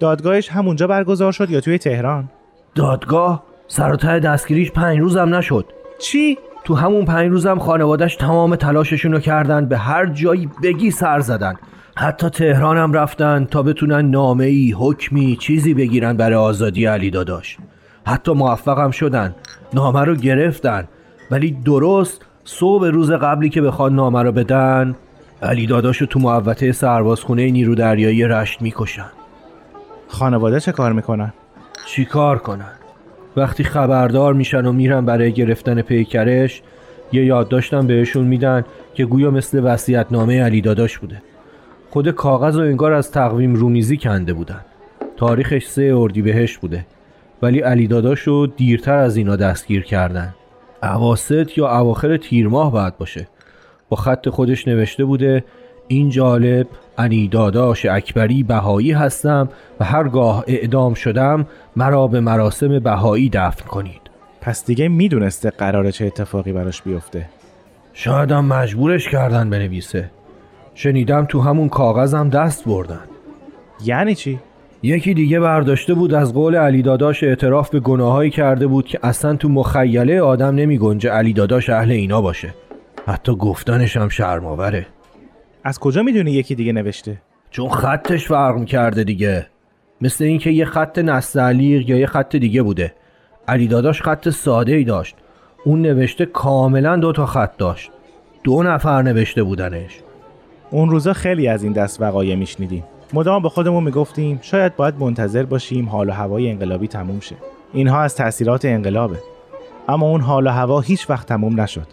دادگاهش 0.00 0.48
همونجا 0.48 0.86
برگزار 0.86 1.32
شد 1.32 1.50
یا 1.50 1.60
توی 1.60 1.78
تهران؟ 1.78 2.30
دادگاه؟ 2.74 3.42
سر 3.68 3.92
دستگیریش 4.18 4.70
پنج 4.70 4.98
روزم 4.98 5.34
نشد. 5.34 5.72
چی؟ 5.98 6.38
تو 6.64 6.74
همون 6.74 7.04
پنج 7.04 7.30
روزم 7.30 7.58
خانوادش 7.58 8.16
تمام 8.16 8.56
تلاششون 8.56 9.12
رو 9.12 9.20
کردن 9.20 9.66
به 9.66 9.78
هر 9.78 10.06
جایی 10.06 10.50
بگی 10.62 10.90
سر 10.90 11.20
زدن. 11.20 11.54
حتی 11.96 12.28
تهرانم 12.28 12.92
رفتن 12.92 13.44
تا 13.44 13.62
بتونن 13.62 14.10
نامه 14.10 14.44
ای 14.44 14.74
حکمی 14.78 15.36
چیزی 15.36 15.74
بگیرن 15.74 16.16
برای 16.16 16.36
آزادی 16.36 16.86
علی 16.86 17.10
داداش. 17.10 17.56
حتی 18.06 18.32
موفقم 18.32 18.90
شدن. 18.90 19.34
نامه 19.74 20.04
رو 20.04 20.14
گرفتن. 20.14 20.88
ولی 21.30 21.50
درست 21.64 22.22
صبح 22.44 22.86
روز 22.86 23.10
قبلی 23.10 23.48
که 23.48 23.60
بخواد 23.60 23.92
نامه 23.92 24.22
رو 24.22 24.32
بدن 24.32 24.96
علی 25.42 25.66
داداش 25.66 25.96
رو 25.96 26.06
تو 26.06 26.18
محوطه 26.20 26.72
سربازخونه 26.72 27.50
نیرو 27.50 27.74
دریایی 27.74 28.24
رشت 28.24 28.62
می‌کشن. 28.62 29.10
خانواده 30.08 30.60
چه 30.60 30.72
کار 30.72 30.92
می‌کنن؟ 30.92 31.32
چی 31.86 32.04
کار 32.04 32.38
کنن؟ 32.38 32.72
وقتی 33.36 33.64
خبردار 33.64 34.34
میشن 34.34 34.66
و 34.66 34.72
میرن 34.72 35.04
برای 35.04 35.32
گرفتن 35.32 35.82
پیکرش 35.82 36.62
یه 37.12 37.24
یادداشتم 37.24 37.86
بهشون 37.86 38.24
میدن 38.24 38.64
که 38.94 39.06
گویا 39.06 39.30
مثل 39.30 39.60
وصیت 39.64 40.06
نامه 40.10 40.42
علی 40.42 40.60
داداش 40.60 40.98
بوده. 40.98 41.22
خود 41.90 42.10
کاغذ 42.10 42.56
و 42.56 42.60
انگار 42.60 42.92
از 42.92 43.10
تقویم 43.10 43.54
رومیزی 43.54 43.96
کنده 43.96 44.32
بودن. 44.32 44.60
تاریخش 45.16 45.66
سه 45.66 45.92
اردیبهشت 45.96 46.60
بوده. 46.60 46.86
ولی 47.46 47.60
علی 47.60 47.86
داداش 47.86 48.20
رو 48.20 48.46
دیرتر 48.46 48.96
از 48.96 49.16
اینا 49.16 49.36
دستگیر 49.36 49.82
کردن. 49.82 50.34
اواسط 50.82 51.58
یا 51.58 51.78
اواخر 51.78 52.16
تیر 52.16 52.48
ماه 52.48 52.72
باید 52.72 52.98
باشه. 52.98 53.28
با 53.88 53.96
خط 53.96 54.28
خودش 54.28 54.68
نوشته 54.68 55.04
بوده 55.04 55.44
این 55.88 56.10
جالب 56.10 56.66
علی 56.98 57.28
داداش 57.28 57.86
اکبری 57.86 58.42
بهایی 58.42 58.92
هستم 58.92 59.48
و 59.80 59.84
هرگاه 59.84 60.44
اعدام 60.46 60.94
شدم 60.94 61.46
مرا 61.76 62.06
به 62.06 62.20
مراسم 62.20 62.78
بهایی 62.78 63.30
دفن 63.32 63.68
کنید. 63.68 64.00
پس 64.40 64.64
دیگه 64.64 64.88
می‌دونسته 64.88 65.50
قراره 65.50 65.92
چه 65.92 66.06
اتفاقی 66.06 66.52
براش 66.52 66.82
بیفته. 66.82 67.28
شاید 67.92 68.32
هم 68.32 68.44
مجبورش 68.44 69.08
کردن 69.08 69.50
بنویسه. 69.50 70.10
شنیدم 70.74 71.24
تو 71.24 71.40
همون 71.40 71.68
کاغذم 71.68 72.28
دست 72.28 72.64
بردن. 72.64 73.04
یعنی 73.84 74.14
چی؟ 74.14 74.40
یکی 74.82 75.14
دیگه 75.14 75.40
برداشته 75.40 75.94
بود 75.94 76.14
از 76.14 76.34
قول 76.34 76.56
علی 76.56 76.82
داداش 76.82 77.22
اعتراف 77.22 77.70
به 77.70 77.80
گناهایی 77.80 78.30
کرده 78.30 78.66
بود 78.66 78.86
که 78.86 78.98
اصلا 79.02 79.36
تو 79.36 79.48
مخیله 79.48 80.20
آدم 80.20 80.54
نمی 80.54 80.78
گنجه 80.78 81.10
علی 81.10 81.32
داداش 81.32 81.70
اهل 81.70 81.90
اینا 81.90 82.20
باشه. 82.20 82.54
حتی 83.06 83.34
گفتنش 83.34 83.96
هم 83.96 84.08
شرماوره 84.08 84.86
از 85.64 85.78
کجا 85.78 86.02
می‌دونی 86.02 86.32
یکی 86.32 86.54
دیگه 86.54 86.72
نوشته؟ 86.72 87.16
چون 87.50 87.68
خطش 87.68 88.26
فرق 88.26 88.64
کرده 88.64 89.04
دیگه. 89.04 89.46
مثل 90.00 90.24
اینکه 90.24 90.50
یه 90.50 90.64
خط 90.64 90.98
نستعلیق 90.98 91.90
یا 91.90 91.96
یه 91.96 92.06
خط 92.06 92.36
دیگه 92.36 92.62
بوده. 92.62 92.94
علی 93.48 93.68
داداش 93.68 94.02
خط 94.02 94.28
ساده 94.28 94.74
ای 94.74 94.84
داشت. 94.84 95.16
اون 95.64 95.82
نوشته 95.82 96.26
کاملا 96.26 96.96
دو 96.96 97.12
تا 97.12 97.26
خط 97.26 97.56
داشت. 97.56 97.90
دو 98.44 98.62
نفر 98.62 99.02
نوشته 99.02 99.42
بودنش. 99.42 100.00
اون 100.70 100.90
روزا 100.90 101.12
خیلی 101.12 101.48
از 101.48 101.62
این 101.62 101.72
دست 101.72 102.00
وقایع 102.00 102.34
میشنیدیم. 102.34 102.84
مدام 103.12 103.42
با 103.42 103.48
خودمون 103.48 103.84
می‌گفتیم 103.84 104.38
شاید 104.42 104.76
باید 104.76 104.94
منتظر 104.98 105.42
باشیم 105.42 105.88
حال 105.88 106.08
و 106.08 106.12
هوای 106.12 106.50
انقلابی 106.50 106.88
تموم 106.88 107.20
شه. 107.20 107.36
اینها 107.72 108.00
از 108.00 108.16
تاثیرات 108.16 108.64
انقلابه. 108.64 109.18
اما 109.88 110.06
اون 110.06 110.20
حال 110.20 110.46
و 110.46 110.50
هوا 110.50 110.80
هیچ 110.80 111.10
وقت 111.10 111.26
تموم 111.26 111.60
نشد. 111.60 111.86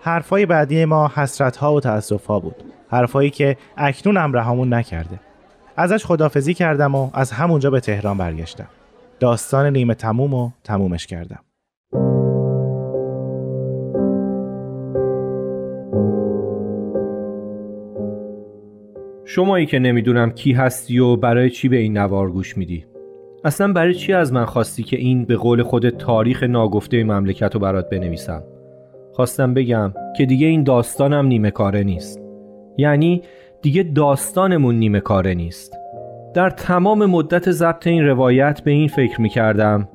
حرفای 0.00 0.46
بعدی 0.46 0.84
ما 0.84 1.10
حسرت 1.14 1.56
ها 1.56 1.74
و 1.74 1.80
تأسف 1.80 2.26
ها 2.26 2.40
بود. 2.40 2.64
حرفایی 2.90 3.30
که 3.30 3.56
اکنون 3.76 4.16
هم 4.16 4.32
رهامون 4.32 4.74
نکرده. 4.74 5.20
ازش 5.76 6.04
خدافزی 6.04 6.54
کردم 6.54 6.94
و 6.94 7.10
از 7.14 7.32
همونجا 7.32 7.70
به 7.70 7.80
تهران 7.80 8.18
برگشتم. 8.18 8.68
داستان 9.20 9.66
نیمه 9.66 9.94
تموم 9.94 10.34
و 10.34 10.50
تمومش 10.64 11.06
کردم. 11.06 11.40
شمایی 19.24 19.66
که 19.66 19.78
نمی‌دونم 19.78 20.30
کی 20.30 20.52
هستی 20.52 20.98
و 20.98 21.16
برای 21.16 21.50
چی 21.50 21.68
به 21.68 21.76
این 21.76 21.98
نوار 21.98 22.30
گوش 22.30 22.56
میدی. 22.56 22.84
اصلا 23.44 23.72
برای 23.72 23.94
چی 23.94 24.12
از 24.12 24.32
من 24.32 24.44
خواستی 24.44 24.82
که 24.82 24.96
این 24.96 25.24
به 25.24 25.36
قول 25.36 25.62
خود 25.62 25.88
تاریخ 25.88 26.42
ناگفته 26.42 27.04
مملکت 27.04 27.54
رو 27.54 27.60
برات 27.60 27.90
بنویسم؟ 27.90 28.42
خواستم 29.12 29.54
بگم 29.54 29.92
که 30.16 30.26
دیگه 30.26 30.46
این 30.46 30.62
داستانم 30.62 31.26
نیمه 31.26 31.50
کاره 31.50 31.82
نیست. 31.82 32.20
یعنی 32.76 33.22
دیگه 33.62 33.82
داستانمون 33.82 34.74
نیمه 34.74 35.00
کاره 35.00 35.34
نیست. 35.34 35.76
در 36.34 36.50
تمام 36.50 37.06
مدت 37.06 37.50
ضبط 37.50 37.86
این 37.86 38.06
روایت 38.06 38.60
به 38.64 38.70
این 38.70 38.88
فکر 38.88 39.20
می 39.20 39.28
کردم 39.28 39.88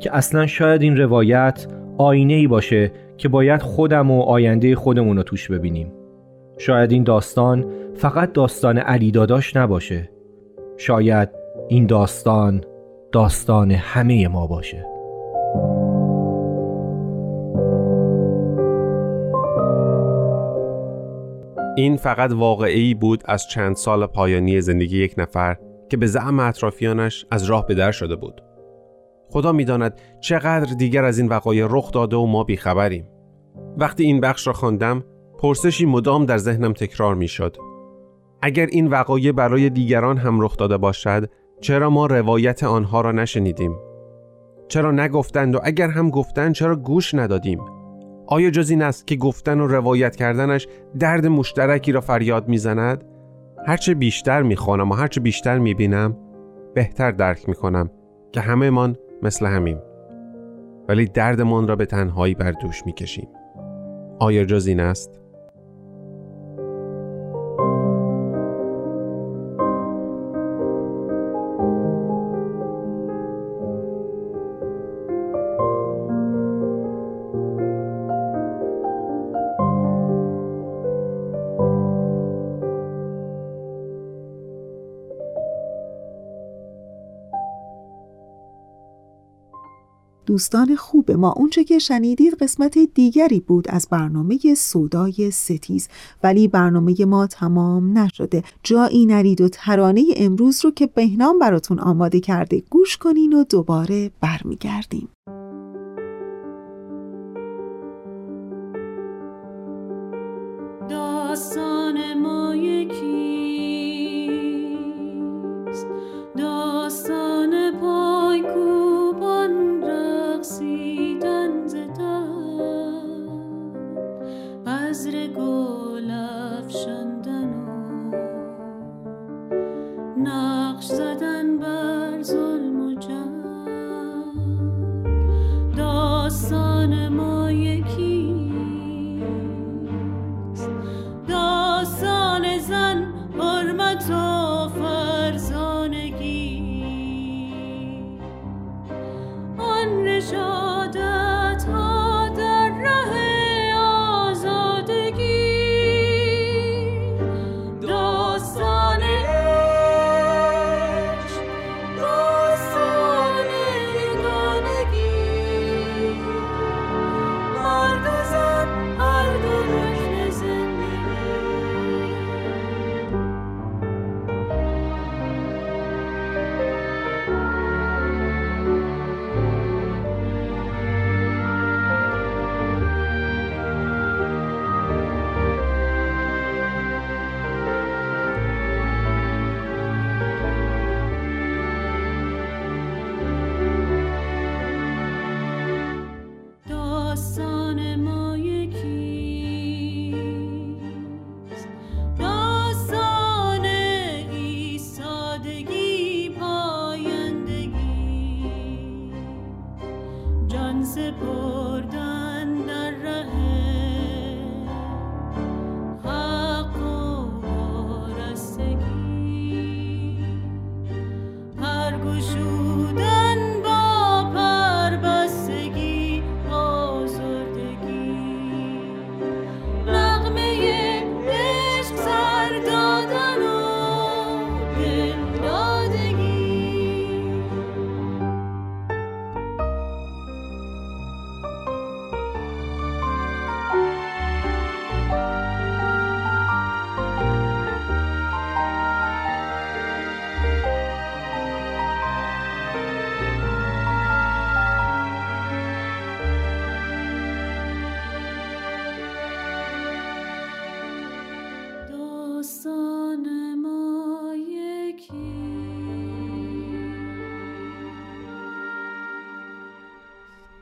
که 0.00 0.16
اصلا 0.16 0.46
شاید 0.46 0.82
این 0.82 0.96
روایت 0.96 1.66
آینه 1.98 2.34
ای 2.34 2.46
باشه 2.46 2.92
که 3.16 3.28
باید 3.28 3.62
خودم 3.62 4.10
و 4.10 4.20
آینده 4.22 4.74
خودمون 4.74 5.16
رو 5.16 5.22
توش 5.22 5.50
ببینیم. 5.50 5.92
شاید 6.58 6.92
این 6.92 7.04
داستان 7.04 7.66
فقط 7.94 8.32
داستان 8.32 8.78
علی 8.78 9.10
داداش 9.10 9.56
نباشه 9.56 10.10
شاید 10.76 11.28
این 11.68 11.86
داستان 11.86 12.64
داستان 13.12 13.70
همه 13.70 14.28
ما 14.28 14.46
باشه 14.46 14.86
این 21.76 21.96
فقط 21.96 22.32
واقعی 22.32 22.94
بود 22.94 23.22
از 23.24 23.46
چند 23.46 23.76
سال 23.76 24.06
پایانی 24.06 24.60
زندگی 24.60 24.98
یک 24.98 25.14
نفر 25.18 25.56
که 25.88 25.96
به 25.96 26.06
زعم 26.06 26.40
اطرافیانش 26.40 27.26
از 27.30 27.44
راه 27.44 27.66
به 27.66 27.74
در 27.74 27.90
شده 27.90 28.16
بود. 28.16 28.42
خدا 29.30 29.52
می‌داند 29.52 30.00
چقدر 30.20 30.74
دیگر 30.74 31.04
از 31.04 31.18
این 31.18 31.28
وقایع 31.28 31.66
رخ 31.70 31.92
داده 31.92 32.16
و 32.16 32.26
ما 32.26 32.44
بیخبریم. 32.44 33.08
وقتی 33.76 34.04
این 34.04 34.20
بخش 34.20 34.46
را 34.46 34.52
خواندم، 34.52 35.04
پرسشی 35.38 35.86
مدام 35.86 36.24
در 36.24 36.38
ذهنم 36.38 36.72
تکرار 36.72 37.14
می‌شد. 37.14 37.56
اگر 38.42 38.66
این 38.66 38.86
وقایع 38.86 39.32
برای 39.32 39.70
دیگران 39.70 40.16
هم 40.16 40.40
رخ 40.40 40.56
داده 40.56 40.76
باشد، 40.76 41.30
چرا 41.60 41.90
ما 41.90 42.06
روایت 42.06 42.64
آنها 42.64 43.00
را 43.00 43.12
نشنیدیم؟ 43.12 43.76
چرا 44.68 44.90
نگفتند 44.90 45.54
و 45.54 45.60
اگر 45.62 45.88
هم 45.88 46.10
گفتند 46.10 46.54
چرا 46.54 46.76
گوش 46.76 47.14
ندادیم؟ 47.14 47.60
آیا 48.26 48.50
جز 48.50 48.70
این 48.70 48.82
است 48.82 49.06
که 49.06 49.16
گفتن 49.16 49.60
و 49.60 49.66
روایت 49.66 50.16
کردنش 50.16 50.68
درد 50.98 51.26
مشترکی 51.26 51.92
را 51.92 52.00
فریاد 52.00 52.48
می‌زند؟ 52.48 53.04
هرچه 53.66 53.94
بیشتر 53.94 54.42
می‌خوانم 54.42 54.90
و 54.90 54.94
هرچه 54.94 55.20
بیشتر 55.20 55.58
می‌بینم 55.58 56.16
بهتر 56.74 57.10
درک 57.10 57.48
می‌کنم 57.48 57.90
که 58.32 58.40
همه 58.40 58.70
من 58.70 58.96
مثل 59.22 59.46
همیم 59.46 59.78
ولی 60.88 61.04
دردمان 61.06 61.68
را 61.68 61.76
به 61.76 61.86
تنهایی 61.86 62.34
بر 62.34 62.50
دوش 62.50 62.86
می‌کشیم 62.86 63.28
آیا 64.18 64.44
جز 64.44 64.66
این 64.66 64.80
است؟ 64.80 65.20
دوستان 90.26 90.76
خوب 90.76 91.10
ما. 91.10 91.32
اونچه 91.32 91.64
که 91.64 91.78
شنیدید 91.78 92.34
قسمت 92.34 92.78
دیگری 92.78 93.40
بود 93.40 93.66
از 93.68 93.88
برنامه 93.90 94.38
سودای 94.56 95.30
ستیز. 95.30 95.88
ولی 96.22 96.48
برنامه 96.48 97.04
ما 97.04 97.26
تمام 97.26 97.98
نشده. 97.98 98.42
جایی 98.62 99.06
نرید 99.06 99.40
و 99.40 99.48
ترانه 99.48 100.04
امروز 100.16 100.64
رو 100.64 100.70
که 100.70 100.86
بهنام 100.86 101.38
براتون 101.38 101.78
آماده 101.78 102.20
کرده 102.20 102.62
گوش 102.70 102.96
کنین 102.96 103.32
و 103.32 103.44
دوباره 103.44 104.10
برمیگردیم. 104.20 105.08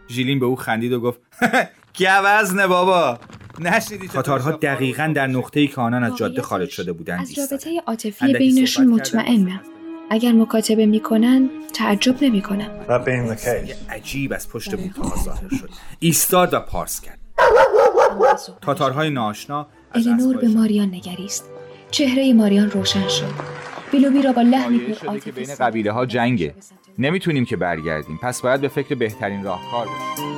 ژیلین 0.08 0.38
به 0.38 0.46
او 0.46 0.56
خندید 0.56 0.92
و 0.92 1.00
گفت 1.00 1.20
گوزنه 1.98 2.66
بابا؟ 2.66 3.18
نشنیدی 3.58 4.08
تاتارها 4.08 4.52
دقیقا 4.52 5.12
در 5.14 5.26
نقطه‌ای 5.26 5.66
که 5.66 5.80
آنان 5.80 6.04
از 6.04 6.16
جاده 6.16 6.42
خارج 6.42 6.68
شده 6.68 6.92
بودند 6.92 7.20
از. 7.20 7.38
رابطه 7.38 7.82
عاطفی 7.86 8.32
بینشون. 8.32 8.86
مطمئنم 8.86 9.60
اگر 10.10 10.32
مکاتبه 10.32 10.86
می‌کنن 10.86 11.50
تعجب 11.74 12.24
نمی‌کنم 12.24 12.70
عجیب 13.90 14.32
از 14.32 14.48
پشت 14.48 14.74
بوتها 14.74 15.24
ظاهر 15.24 15.48
شد. 15.48 15.70
ایستاد 15.98 16.54
و 16.54 16.60
پارس 16.60 17.00
کرد. 17.00 17.18
تاتارهای 18.60 19.10
ناآشنا 19.10 19.66
از 19.92 20.06
الینور 20.06 20.36
به 20.36 20.48
ماریان 20.48 20.88
نگریست. 20.88 21.50
چهره 21.90 22.32
ماریان 22.32 22.70
روشن 22.70 23.08
شد. 23.08 23.32
بیلوبی 23.92 24.22
را 24.22 24.32
با 24.32 24.42
لحنی 24.42 24.94
شده 25.00 25.20
که 25.20 25.32
بین 25.32 25.54
قبیله 25.54 25.92
ها 25.92 26.06
جنگه. 26.06 26.54
نمی‌تونیم 26.98 27.44
که 27.44 27.56
برگردیم 27.56 28.18
پس 28.22 28.42
باید 28.42 28.60
به 28.60 28.68
فکر 28.68 28.94
بهترین 28.94 29.44
راهکار 29.44 29.86
باشیم 29.86 30.34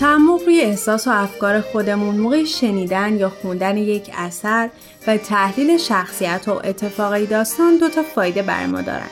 تعمق 0.00 0.42
روی 0.42 0.60
احساس 0.60 1.06
و 1.06 1.10
افکار 1.10 1.60
خودمون 1.60 2.16
موقع 2.16 2.44
شنیدن 2.44 3.16
یا 3.16 3.28
خوندن 3.28 3.76
یک 3.76 4.10
اثر 4.16 4.70
و 5.06 5.16
تحلیل 5.16 5.78
شخصیت 5.78 6.48
و 6.48 6.50
اتفاقی 6.50 7.26
داستان 7.26 7.78
دو 7.78 7.88
تا 7.88 8.02
فایده 8.02 8.42
بر 8.42 8.66
ما 8.66 8.80
دارن. 8.80 9.06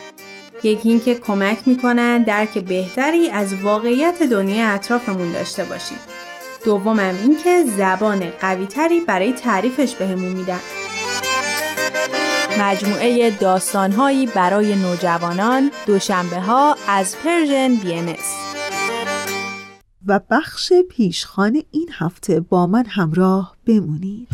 یکی 0.63 0.89
اینکه 0.89 1.15
کمک 1.15 1.59
می‌کنن 1.69 2.23
درک 2.23 2.59
بهتری 2.59 3.31
از 3.31 3.55
واقعیت 3.63 4.23
دنیای 4.23 4.63
اطرافمون 4.63 5.33
داشته 5.33 5.65
باشیم. 5.65 5.99
دومم 6.65 7.15
اینکه 7.23 7.65
زبان 7.65 8.31
قویتری 8.41 9.01
برای 9.01 9.33
تعریفش 9.33 9.95
بهمون 9.95 10.33
میدن. 10.33 10.61
مجموعه 12.59 13.31
داستانهایی 13.31 14.27
برای 14.27 14.77
نوجوانان 14.77 15.71
دوشنبه 15.87 16.41
ها 16.41 16.77
از 16.89 17.17
پرژن 17.25 17.75
بی 17.75 18.17
و 20.07 20.21
بخش 20.31 20.73
پیشخان 20.91 21.63
این 21.71 21.89
هفته 21.93 22.41
با 22.41 22.67
من 22.67 22.85
همراه 22.87 23.57
بمونید. 23.67 24.29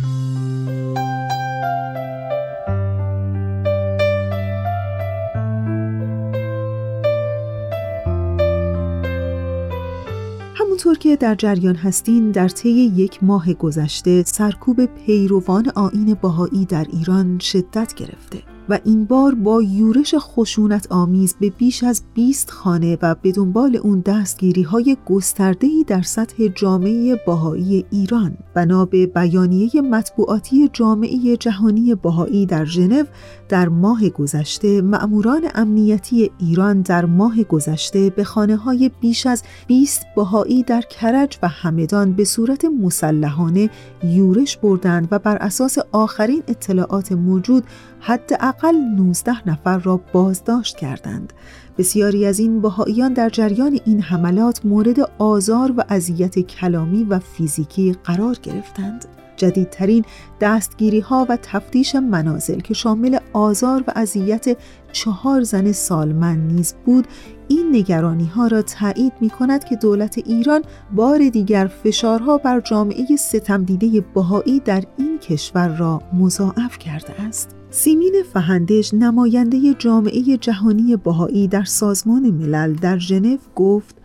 همونطور 10.77 10.97
که 10.97 11.15
در 11.15 11.35
جریان 11.35 11.75
هستین 11.75 12.31
در 12.31 12.47
طی 12.47 12.69
یک 12.69 13.23
ماه 13.23 13.53
گذشته 13.53 14.23
سرکوب 14.23 14.85
پیروان 14.85 15.69
آین 15.69 16.13
باهایی 16.13 16.65
در 16.65 16.85
ایران 16.93 17.39
شدت 17.39 17.93
گرفته. 17.93 18.46
و 18.69 18.79
این 18.83 19.05
بار 19.05 19.35
با 19.35 19.61
یورش 19.61 20.15
خشونت 20.17 20.87
آمیز 20.91 21.35
به 21.39 21.49
بیش 21.49 21.83
از 21.83 22.03
20 22.13 22.49
خانه 22.51 22.97
و 23.01 23.15
به 23.15 23.31
دنبال 23.31 23.75
اون 23.75 23.99
دستگیری 23.99 24.61
های 24.61 24.97
گسترده‌ای 25.05 25.83
در 25.87 26.01
سطح 26.01 26.47
جامعه 26.47 27.15
باهایی 27.27 27.85
ایران 27.91 28.37
بنا 28.53 28.85
به 28.85 29.07
بیانیه 29.07 29.81
مطبوعاتی 29.81 30.69
جامعه 30.73 31.37
جهانی 31.37 31.95
باهایی 31.95 32.45
در 32.45 32.65
ژنو 32.65 33.03
در 33.49 33.69
ماه 33.69 34.09
گذشته 34.09 34.81
مأموران 34.81 35.41
امنیتی 35.55 36.31
ایران 36.39 36.81
در 36.81 37.05
ماه 37.05 37.43
گذشته 37.43 38.09
به 38.09 38.23
خانه 38.23 38.55
های 38.55 38.91
بیش 39.01 39.25
از 39.25 39.43
20 39.67 40.01
باهایی 40.15 40.63
در 40.63 40.81
کرج 40.81 41.37
و 41.43 41.47
همدان 41.47 42.13
به 42.13 42.23
صورت 42.23 42.65
مسلحانه 42.65 43.69
یورش 44.03 44.57
بردند 44.57 45.07
و 45.11 45.19
بر 45.19 45.35
اساس 45.35 45.77
آخرین 45.91 46.43
اطلاعات 46.47 47.11
موجود 47.11 47.63
حداقل 48.07 48.75
19 48.75 49.49
نفر 49.49 49.77
را 49.77 50.01
بازداشت 50.13 50.77
کردند. 50.77 51.33
بسیاری 51.77 52.25
از 52.25 52.39
این 52.39 52.61
بهاییان 52.61 53.13
در 53.13 53.29
جریان 53.29 53.79
این 53.85 54.01
حملات 54.01 54.65
مورد 54.65 55.11
آزار 55.17 55.73
و 55.77 55.83
اذیت 55.89 56.39
کلامی 56.39 57.03
و 57.03 57.19
فیزیکی 57.19 57.95
قرار 58.03 58.35
گرفتند. 58.43 59.05
جدیدترین 59.35 60.05
دستگیری 60.41 60.99
ها 60.99 61.25
و 61.29 61.37
تفتیش 61.41 61.95
منازل 61.95 62.59
که 62.59 62.73
شامل 62.73 63.17
آزار 63.33 63.83
و 63.87 63.91
اذیت 63.95 64.57
چهار 64.91 65.43
زن 65.43 65.71
سالمند 65.71 66.53
نیز 66.53 66.75
بود 66.85 67.07
این 67.47 67.75
نگرانی 67.75 68.25
ها 68.25 68.47
را 68.47 68.61
تایید 68.61 69.13
می 69.21 69.29
کند 69.29 69.63
که 69.63 69.75
دولت 69.75 70.17
ایران 70.17 70.63
بار 70.95 71.29
دیگر 71.29 71.67
فشارها 71.83 72.37
بر 72.37 72.59
جامعه 72.59 73.15
ستمدیده 73.15 74.01
بهایی 74.15 74.59
در 74.59 74.83
این 74.97 75.17
کشور 75.19 75.77
را 75.77 76.01
مضاعف 76.13 76.77
کرده 76.79 77.21
است. 77.21 77.57
سیمین 77.69 78.23
فهندش 78.33 78.93
نماینده 78.93 79.73
جامعه 79.73 80.37
جهانی 80.37 80.95
بهایی 80.95 81.47
در 81.47 81.63
سازمان 81.63 82.29
ملل 82.31 82.73
در 82.73 82.97
ژنو 82.97 83.37
گفت 83.55 83.95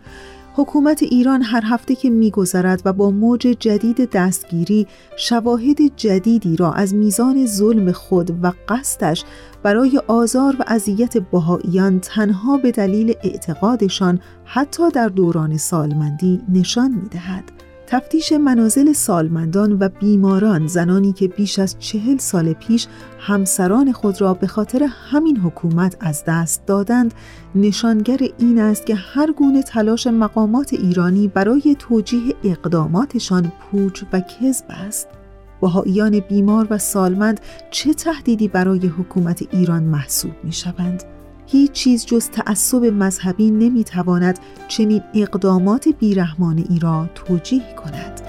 حکومت 0.55 1.03
ایران 1.03 1.41
هر 1.41 1.61
هفته 1.65 1.95
که 1.95 2.09
میگذرد 2.09 2.81
و 2.85 2.93
با 2.93 3.11
موج 3.11 3.39
جدید 3.39 4.09
دستگیری 4.11 4.87
شواهد 5.17 5.95
جدیدی 5.95 6.55
را 6.55 6.73
از 6.73 6.95
میزان 6.95 7.45
ظلم 7.45 7.91
خود 7.91 8.43
و 8.43 8.53
قصدش 8.69 9.23
برای 9.63 10.01
آزار 10.07 10.55
و 10.59 10.63
اذیت 10.67 11.17
بهاییان 11.17 11.99
تنها 11.99 12.57
به 12.57 12.71
دلیل 12.71 13.13
اعتقادشان 13.23 14.19
حتی 14.45 14.91
در 14.91 15.07
دوران 15.07 15.57
سالمندی 15.57 16.41
نشان 16.49 16.91
می‌دهد. 16.91 17.62
تفتیش 17.87 18.33
منازل 18.33 18.93
سالمندان 18.93 19.77
و 19.79 19.89
بیماران 19.89 20.67
زنانی 20.67 21.13
که 21.13 21.27
بیش 21.27 21.59
از 21.59 21.75
چهل 21.79 22.17
سال 22.17 22.53
پیش 22.53 22.87
همسران 23.19 23.91
خود 23.91 24.21
را 24.21 24.33
به 24.33 24.47
خاطر 24.47 24.87
همین 25.11 25.37
حکومت 25.37 25.97
از 25.99 26.23
دست 26.27 26.65
دادند 26.65 27.13
نشانگر 27.55 28.19
این 28.37 28.59
است 28.59 28.85
که 28.85 28.95
هر 28.95 29.31
گونه 29.31 29.63
تلاش 29.63 30.07
مقامات 30.07 30.73
ایرانی 30.73 31.27
برای 31.27 31.75
توجیه 31.79 32.35
اقداماتشان 32.43 33.51
پوچ 33.71 34.03
و 34.13 34.19
کذب 34.19 34.65
است 34.69 35.07
بهاییان 35.61 36.19
بیمار 36.19 36.67
و 36.69 36.77
سالمند 36.77 37.39
چه 37.71 37.93
تهدیدی 37.93 38.47
برای 38.47 38.87
حکومت 38.87 39.43
ایران 39.51 39.83
محسوب 39.83 40.31
می 40.43 40.51
شوند؟ 40.51 41.12
هیچ 41.53 41.71
چیز 41.71 42.05
جز 42.05 42.29
تعصب 42.29 42.85
مذهبی 42.85 43.51
نمی‌تواند 43.51 44.39
چنین 44.67 45.01
اقدامات 45.13 45.89
بیرحمانه 45.99 46.63
ای 46.69 46.79
را 46.79 47.09
توجیه 47.15 47.75
کند. 47.75 48.21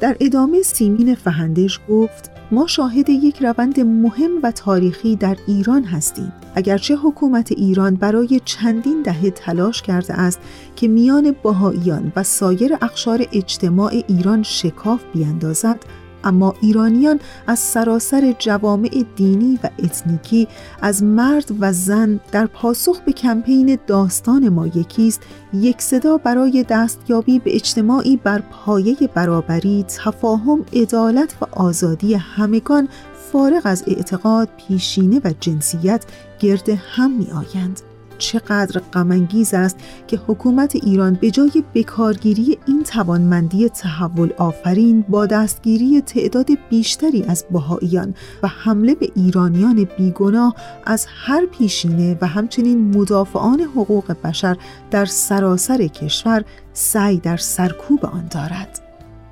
در 0.00 0.16
ادامه 0.20 0.62
سیمین 0.62 1.14
فهندش 1.14 1.80
گفت 1.88 2.30
ما 2.50 2.66
شاهد 2.66 3.08
یک 3.08 3.42
روند 3.42 3.80
مهم 3.80 4.30
و 4.42 4.50
تاریخی 4.50 5.16
در 5.16 5.36
ایران 5.46 5.84
هستیم 5.84 6.32
اگرچه 6.54 6.96
حکومت 6.96 7.52
ایران 7.52 7.94
برای 7.94 8.40
چندین 8.44 9.02
دهه 9.02 9.30
تلاش 9.30 9.82
کرده 9.82 10.14
است 10.14 10.40
که 10.76 10.88
میان 10.88 11.34
باهاییان 11.42 12.12
و 12.16 12.22
سایر 12.22 12.78
اقشار 12.82 13.26
اجتماع 13.32 13.92
ایران 14.08 14.42
شکاف 14.42 15.04
بیندازد 15.12 15.84
اما 16.24 16.54
ایرانیان 16.60 17.20
از 17.46 17.58
سراسر 17.58 18.34
جوامع 18.38 19.04
دینی 19.16 19.58
و 19.64 19.68
اتنیکی 19.78 20.48
از 20.82 21.02
مرد 21.02 21.52
و 21.60 21.72
زن 21.72 22.20
در 22.32 22.46
پاسخ 22.46 23.00
به 23.00 23.12
کمپین 23.12 23.78
داستان 23.86 24.48
ما 24.48 24.66
یکیست 24.66 25.22
یک 25.54 25.82
صدا 25.82 26.16
برای 26.16 26.64
دستیابی 26.68 27.38
به 27.38 27.54
اجتماعی 27.54 28.16
بر 28.16 28.42
پایه 28.50 28.96
برابری 29.14 29.84
تفاهم 29.88 30.64
عدالت 30.72 31.36
و 31.40 31.46
آزادی 31.52 32.14
همگان 32.14 32.88
فارغ 33.32 33.62
از 33.64 33.84
اعتقاد 33.86 34.48
پیشینه 34.56 35.20
و 35.24 35.32
جنسیت 35.40 36.04
گرد 36.40 36.68
هم 36.68 37.10
می 37.10 37.26
آیند. 37.30 37.89
چقدر 38.20 38.80
غمانگیز 38.80 39.54
است 39.54 39.76
که 40.06 40.20
حکومت 40.26 40.76
ایران 40.76 41.14
به 41.14 41.30
جای 41.30 41.64
بکارگیری 41.74 42.58
این 42.66 42.82
توانمندی 42.82 43.68
تحول 43.68 44.32
آفرین 44.38 45.04
با 45.08 45.26
دستگیری 45.26 46.00
تعداد 46.00 46.48
بیشتری 46.70 47.22
از 47.22 47.44
بهاییان 47.50 48.14
و 48.42 48.48
حمله 48.48 48.94
به 48.94 49.08
ایرانیان 49.14 49.84
بیگناه 49.98 50.54
از 50.86 51.06
هر 51.08 51.46
پیشینه 51.46 52.18
و 52.20 52.26
همچنین 52.26 52.96
مدافعان 52.96 53.60
حقوق 53.60 54.16
بشر 54.24 54.56
در 54.90 55.04
سراسر 55.04 55.86
کشور 55.86 56.44
سعی 56.72 57.18
در 57.18 57.36
سرکوب 57.36 58.06
آن 58.06 58.26
دارد. 58.30 58.79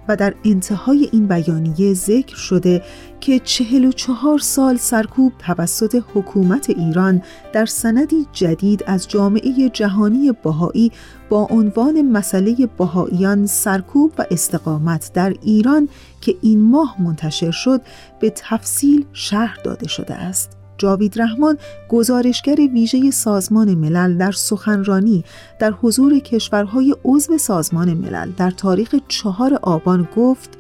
و 0.09 0.17
در 0.17 0.35
انتهای 0.45 1.09
این 1.13 1.27
بیانیه 1.27 1.95
ذکر 1.95 2.37
شده 2.37 2.83
که 3.21 3.39
چهل 3.39 3.85
و 3.85 3.93
چهار 3.93 4.39
سال 4.39 4.77
سرکوب 4.77 5.33
توسط 5.39 6.03
حکومت 6.15 6.71
ایران 6.71 7.23
در 7.53 7.67
سندی 7.67 8.27
جدید 8.33 8.85
از 8.87 9.09
جامعه 9.09 9.69
جهانی 9.69 10.33
بهایی 10.43 10.93
با 11.29 11.47
عنوان 11.51 12.03
مسئله 12.03 12.69
بهاییان 12.79 13.47
سرکوب 13.47 14.13
و 14.19 14.25
استقامت 14.31 15.11
در 15.15 15.35
ایران 15.43 15.89
که 16.21 16.35
این 16.43 16.71
ماه 16.71 17.03
منتشر 17.03 17.51
شد 17.51 17.81
به 18.21 18.33
تفصیل 18.37 19.05
شرح 19.13 19.57
داده 19.65 19.89
شده 19.89 20.15
است. 20.15 20.58
جاوید 20.79 21.21
رحمان 21.21 21.59
گزارشگر 21.89 22.57
ویژه 22.57 23.11
سازمان 23.11 23.75
ملل 23.75 24.19
در 24.19 24.33
سخنرانی 24.33 25.25
در 25.61 25.71
حضور 25.71 26.19
کشورهای 26.19 26.95
عضو 27.05 27.39
سازمان 27.39 27.95
ملل 27.95 28.31
در 28.37 28.51
تاریخ 28.51 28.95
چهار 29.09 29.55
آبان 29.63 30.09
گفت 30.17 30.59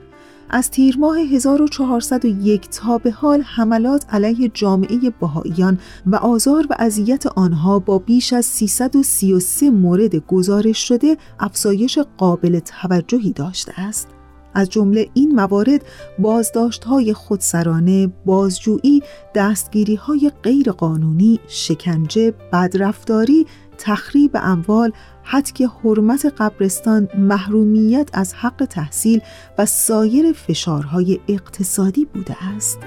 از 0.50 0.70
تیر 0.70 0.98
ماه 0.98 1.18
1401 1.18 2.68
تا 2.70 2.98
به 2.98 3.10
حال 3.10 3.42
حملات 3.42 4.04
علیه 4.08 4.50
جامعه 4.54 4.98
بهاییان 5.20 5.78
و 6.06 6.16
آزار 6.16 6.66
و 6.70 6.76
اذیت 6.78 7.26
آنها 7.26 7.78
با 7.78 7.98
بیش 7.98 8.32
از 8.32 8.46
333 8.46 9.70
مورد 9.70 10.16
گزارش 10.16 10.88
شده 10.88 11.16
افزایش 11.40 11.98
قابل 11.98 12.58
توجهی 12.58 13.32
داشته 13.32 13.72
است. 13.80 14.17
از 14.58 14.70
جمله 14.70 15.08
این 15.14 15.34
موارد 15.34 15.84
بازداشت 16.18 16.84
های 16.84 17.12
خودسرانه، 17.12 18.12
بازجویی، 18.24 19.02
دستگیری 19.34 19.94
های 19.94 20.32
غیرقانونی، 20.42 21.40
شکنجه، 21.48 22.34
بدرفتاری، 22.52 23.46
تخریب 23.78 24.30
اموال، 24.34 24.92
حتک 25.22 25.62
حرمت 25.62 26.34
قبرستان، 26.38 27.08
محرومیت 27.18 28.10
از 28.12 28.34
حق 28.34 28.64
تحصیل 28.70 29.20
و 29.58 29.66
سایر 29.66 30.32
فشارهای 30.32 31.20
اقتصادی 31.28 32.04
بوده 32.04 32.36
است. 32.56 32.78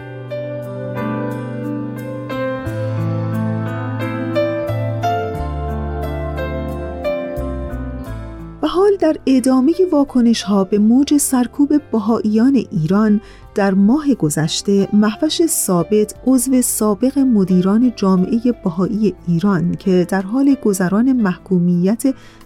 در 9.01 9.17
ادامه 9.25 9.73
واکنش 9.91 10.41
ها 10.41 10.63
به 10.63 10.79
موج 10.79 11.17
سرکوب 11.17 11.81
بهاییان 11.91 12.55
ایران 12.71 13.21
در 13.55 13.73
ماه 13.73 14.13
گذشته 14.13 14.87
محوش 14.93 15.45
ثابت 15.45 16.15
عضو 16.27 16.61
سابق 16.61 17.19
مدیران 17.19 17.93
جامعه 17.95 18.39
بهایی 18.63 19.15
ایران 19.27 19.75
که 19.75 20.07
در 20.09 20.21
حال 20.21 20.55
گذران 20.63 21.13
محکومیت 21.13 22.03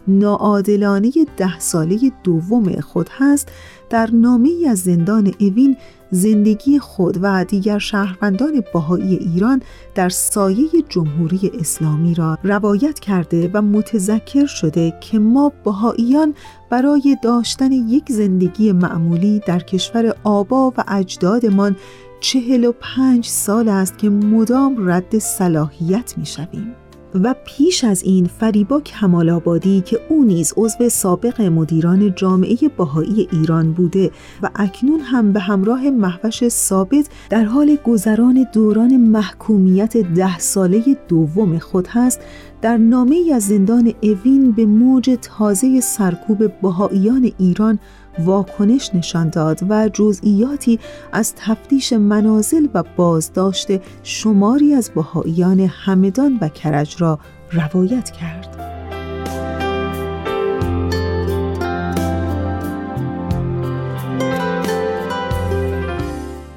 ناعادلانه 0.08 1.12
ده 1.38 1.60
ساله 1.60 2.12
دوم 2.24 2.80
خود 2.82 3.10
هست 3.18 3.52
در 3.90 4.10
نامه 4.14 4.52
از 4.70 4.80
زندان 4.80 5.34
اوین 5.40 5.78
زندگی 6.12 6.80
خود 6.80 7.18
و 7.22 7.46
دیگر 7.46 7.80
شهروندان 7.80 8.64
بهایی 8.74 9.16
ایران 9.16 9.62
در 9.96 10.10
سایه 10.10 10.68
جمهوری 10.90 11.52
اسلامی 11.60 12.16
را 12.16 12.38
روایت 12.44 13.00
کرده 13.00 13.52
و 13.54 13.62
متذکر 13.62 14.46
شده 14.46 14.94
که 15.02 15.20
ما 15.20 15.52
بهاییان 15.66 16.34
برای 16.70 17.18
داشتن 17.24 17.72
یک 17.72 18.12
زندگی 18.12 18.72
معمولی 18.72 19.42
در 19.48 19.60
کشور 19.60 20.16
آبا 20.24 20.74
و 20.78 20.84
اجدادمان 20.88 21.76
چهل 22.20 22.66
و 22.66 22.72
پنج 22.72 23.26
سال 23.26 23.70
است 23.70 23.98
که 23.98 24.10
مدام 24.10 24.90
رد 24.90 25.20
صلاحیت 25.20 26.14
می 26.18 26.26
شویم. 26.26 26.85
و 27.24 27.36
پیش 27.46 27.84
از 27.84 28.04
این 28.04 28.26
فریبا 28.26 28.80
کمال 28.80 29.30
آبادی 29.30 29.82
که 29.82 30.00
او 30.10 30.24
نیز 30.24 30.54
عضو 30.58 30.90
سابق 30.90 31.42
مدیران 31.42 32.16
جامعه 32.16 32.58
باهایی 32.78 33.28
ایران 33.32 33.74
بوده 33.74 34.12
و 34.42 34.50
اکنون 34.56 35.00
هم 35.00 35.34
به 35.34 35.40
همراه 35.40 35.90
محوش 35.90 36.48
ثابت 36.48 37.10
در 37.30 37.44
حال 37.44 37.78
گذران 37.86 38.46
دوران 38.54 38.98
محکومیت 38.98 39.98
ده 39.98 40.40
ساله 40.40 40.98
دوم 41.08 41.60
خود 41.60 41.88
هست 41.88 42.20
در 42.62 42.78
نامه 42.78 43.32
از 43.34 43.44
زندان 43.44 43.94
اوین 44.04 44.52
به 44.52 44.66
موج 44.66 45.18
تازه 45.22 45.82
سرکوب 45.82 46.62
بهاییان 46.62 47.32
ایران 47.38 47.80
واکنش 48.20 48.92
نشان 48.94 49.30
داد 49.30 49.60
و 49.70 49.90
جزئیاتی 49.90 50.80
از 51.12 51.34
تفتیش 51.36 51.94
منازل 51.94 52.68
و 52.74 52.84
بازداشت 52.96 53.68
شماری 54.04 54.74
از 54.74 54.92
بهاییان 54.96 55.60
همدان 55.60 56.38
و 56.42 56.50
کرج 56.50 56.96
را 57.00 57.20
روایت 57.52 58.12
کرد. 58.12 58.66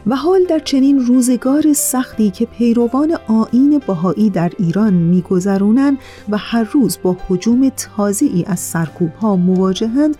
و 0.08 0.16
حال 0.16 0.44
در 0.44 0.58
چنین 0.58 1.06
روزگار 1.06 1.72
سختی 1.72 2.30
که 2.30 2.46
پیروان 2.46 3.18
آین 3.28 3.82
بهایی 3.86 4.30
در 4.30 4.52
ایران 4.58 4.94
میگذرونند 4.94 5.98
و 6.28 6.36
هر 6.36 6.64
روز 6.72 6.98
با 7.02 7.16
حجوم 7.28 7.68
تازه‌ای 7.68 8.44
از 8.46 8.60
سرکوب 8.60 9.14
ها 9.14 9.36
مواجهند 9.36 10.16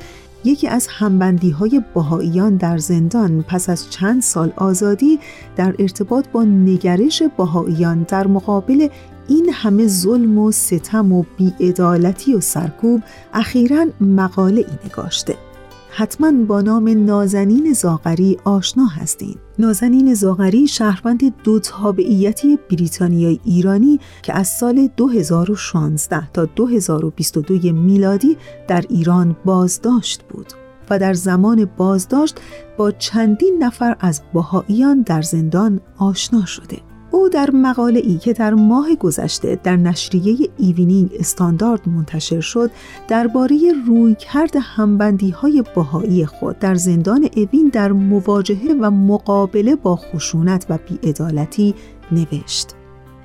یکی 0.49 0.68
از 0.68 0.86
همبندی 0.90 1.51
های 1.51 1.82
بهاییان 1.94 2.57
در 2.57 2.78
زندان 2.78 3.42
پس 3.42 3.70
از 3.70 3.90
چند 3.90 4.22
سال 4.22 4.53
آزادی 4.57 5.18
در 5.57 5.74
ارتباط 5.78 6.28
با 6.28 6.44
نگرش 6.44 7.22
بهاییان 7.22 8.03
در 8.03 8.26
مقابل 8.26 8.88
این 9.28 9.51
همه 9.53 9.86
ظلم 9.86 10.38
و 10.38 10.53
ستم 10.53 11.12
و 11.12 11.24
بیعدالتی 11.36 12.34
و 12.34 12.40
سرکوب 12.40 13.03
اخیرا 13.34 13.86
مقاله 14.01 14.61
ای 14.61 14.88
نگاشته. 14.88 15.47
حتما 15.91 16.32
با 16.32 16.61
نام 16.61 16.89
نازنین 17.05 17.72
زاغری 17.72 18.36
آشنا 18.45 18.86
هستین. 18.86 19.36
نازنین 19.59 20.14
زاغری 20.14 20.66
شهروند 20.66 21.43
دو 21.43 21.59
تابعیتی 21.59 22.59
بریتانیای 22.70 23.41
ایرانی 23.45 24.01
که 24.22 24.36
از 24.36 24.49
سال 24.49 24.89
2016 24.97 26.30
تا 26.30 26.45
2022 26.45 27.72
میلادی 27.72 28.36
در 28.68 28.84
ایران 28.89 29.36
بازداشت 29.45 30.22
بود 30.22 30.53
و 30.91 30.99
در 30.99 31.14
زمان 31.14 31.64
بازداشت 31.76 32.41
با 32.76 32.91
چندین 32.91 33.57
نفر 33.62 33.97
از 34.01 34.22
بهاییان 34.34 35.03
در 35.03 35.22
زندان 35.22 35.80
آشنا 35.99 36.45
شده. 36.45 36.88
او 37.11 37.28
در 37.28 37.50
مقاله 37.50 38.00
ای 38.04 38.18
که 38.18 38.32
در 38.32 38.54
ماه 38.54 38.94
گذشته 38.94 39.61
در 39.64 39.76
نشریه 39.76 40.48
Evening 40.59 41.11
Standard 41.18 41.88
منتشر 41.88 42.40
شد 42.40 42.70
درباره 43.09 43.59
رویکرد 43.86 44.56
همبندی 44.61 45.30
های 45.30 45.64
بهایی 45.74 46.26
خود 46.26 46.59
در 46.59 46.74
زندان 46.74 47.28
اوین 47.36 47.68
در 47.68 47.92
مواجهه 47.92 48.76
و 48.80 48.90
مقابله 48.90 49.76
با 49.76 49.96
خشونت 49.96 50.66
و 50.70 50.78
بیعدالتی 50.88 51.74
نوشت. 52.12 52.74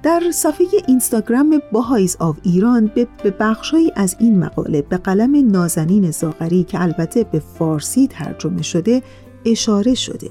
در 0.04 0.24
صفحه 0.34 0.68
اینستاگرام 0.88 1.62
Baha'is 1.72 2.18
of 2.20 2.38
Iran 2.44 2.92
به 2.96 3.08
بخشهایی 3.40 3.92
از 3.96 4.16
این 4.20 4.40
مقاله 4.40 4.82
به 4.82 4.98
قلم 4.98 5.52
نازنین 5.52 6.12
زاغری 6.12 6.64
که 6.64 6.82
البته 6.82 7.24
به 7.24 7.40
فارسی 7.40 8.08
ترجمه 8.08 8.62
شده 8.62 9.04
اشاره 9.46 9.94
شده 9.94 10.30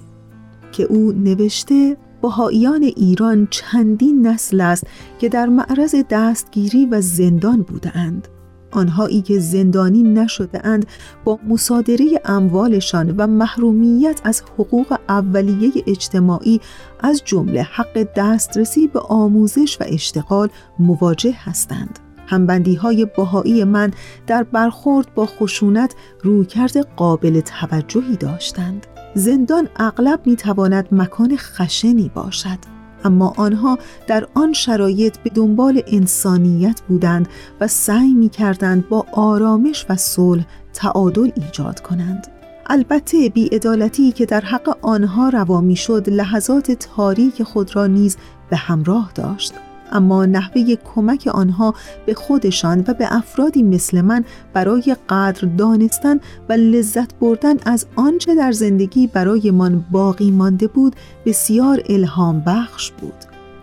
که 0.72 0.82
او 0.82 1.12
نوشته 1.12 1.96
بهاییان 2.23 2.83
ایران 2.83 3.49
چندین 3.51 4.27
نسل 4.27 4.61
است 4.61 4.87
که 5.18 5.29
در 5.29 5.47
معرض 5.47 5.95
دستگیری 6.11 6.87
و 6.87 7.01
زندان 7.01 7.62
بودند. 7.62 8.29
آنهایی 8.73 9.23
که 9.23 9.39
زندانی 9.39 10.03
نشده 10.03 10.66
اند 10.66 10.87
با 11.25 11.39
مصادره 11.49 12.07
اموالشان 12.25 13.14
و 13.16 13.27
محرومیت 13.27 14.20
از 14.25 14.43
حقوق 14.59 14.99
اولیه 15.09 15.73
اجتماعی 15.87 16.61
از 17.01 17.23
جمله 17.25 17.62
حق 17.62 18.09
دسترسی 18.16 18.89
به 18.89 19.01
آموزش 19.01 19.81
و 19.81 19.85
اشتغال 19.87 20.49
مواجه 20.79 21.35
هستند. 21.39 21.99
همبندی 22.27 22.75
های 22.75 23.07
باهایی 23.16 23.64
من 23.64 23.91
در 24.27 24.43
برخورد 24.43 25.14
با 25.14 25.27
خشونت 25.27 25.95
رویکرد 26.23 26.77
قابل 26.97 27.41
توجهی 27.41 28.16
داشتند. 28.16 28.87
زندان 29.14 29.68
اغلب 29.76 30.20
می 30.26 30.36
تواند 30.36 30.88
مکان 30.92 31.36
خشنی 31.36 32.10
باشد 32.14 32.58
اما 33.04 33.32
آنها 33.36 33.78
در 34.06 34.26
آن 34.34 34.52
شرایط 34.52 35.18
به 35.18 35.30
دنبال 35.30 35.82
انسانیت 35.86 36.80
بودند 36.80 37.28
و 37.60 37.68
سعی 37.68 38.14
می 38.14 38.28
کردند 38.28 38.88
با 38.88 39.06
آرامش 39.12 39.86
و 39.88 39.96
صلح 39.96 40.44
تعادل 40.74 41.30
ایجاد 41.34 41.80
کنند. 41.80 42.26
البته 42.66 43.28
بیعدالتی 43.28 44.12
که 44.12 44.26
در 44.26 44.40
حق 44.40 44.78
آنها 44.82 45.28
روا 45.28 45.60
می 45.60 45.76
شد 45.76 46.08
لحظات 46.08 46.72
تاریک 46.72 47.42
خود 47.42 47.76
را 47.76 47.86
نیز 47.86 48.16
به 48.50 48.56
همراه 48.56 49.12
داشت. 49.14 49.54
اما 49.93 50.26
نحوه 50.26 50.74
کمک 50.95 51.28
آنها 51.32 51.74
به 52.07 52.14
خودشان 52.14 52.84
و 52.88 52.95
به 52.95 53.07
افرادی 53.11 53.62
مثل 53.62 54.01
من 54.01 54.24
برای 54.53 54.97
قدر 55.09 55.49
دانستن 55.49 56.20
و 56.49 56.53
لذت 56.53 57.14
بردن 57.14 57.57
از 57.66 57.86
آنچه 57.97 58.34
در 58.34 58.53
زندگی 58.53 59.07
برایمان 59.07 59.84
باقی 59.90 60.30
مانده 60.30 60.66
بود 60.66 60.97
بسیار 61.26 61.82
الهام 61.88 62.40
بخش 62.47 62.90
بود. 62.90 63.14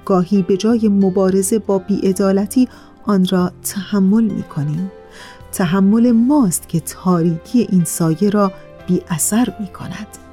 گاهی 0.05 0.41
به 0.41 0.57
جای 0.57 0.87
مبارزه 0.87 1.59
با 1.59 1.77
بیعدالتی 1.77 2.67
آن 3.05 3.25
را 3.25 3.51
تحمل 3.63 4.23
می 4.23 4.43
کنیم 4.43 4.91
تحمل 5.51 6.11
ماست 6.11 6.69
که 6.69 6.79
تاریکی 6.79 7.67
این 7.71 7.83
سایه 7.83 8.29
را 8.29 8.51
بی 8.87 9.01
اثر 9.09 9.53
می 9.59 9.67
کند 9.67 10.28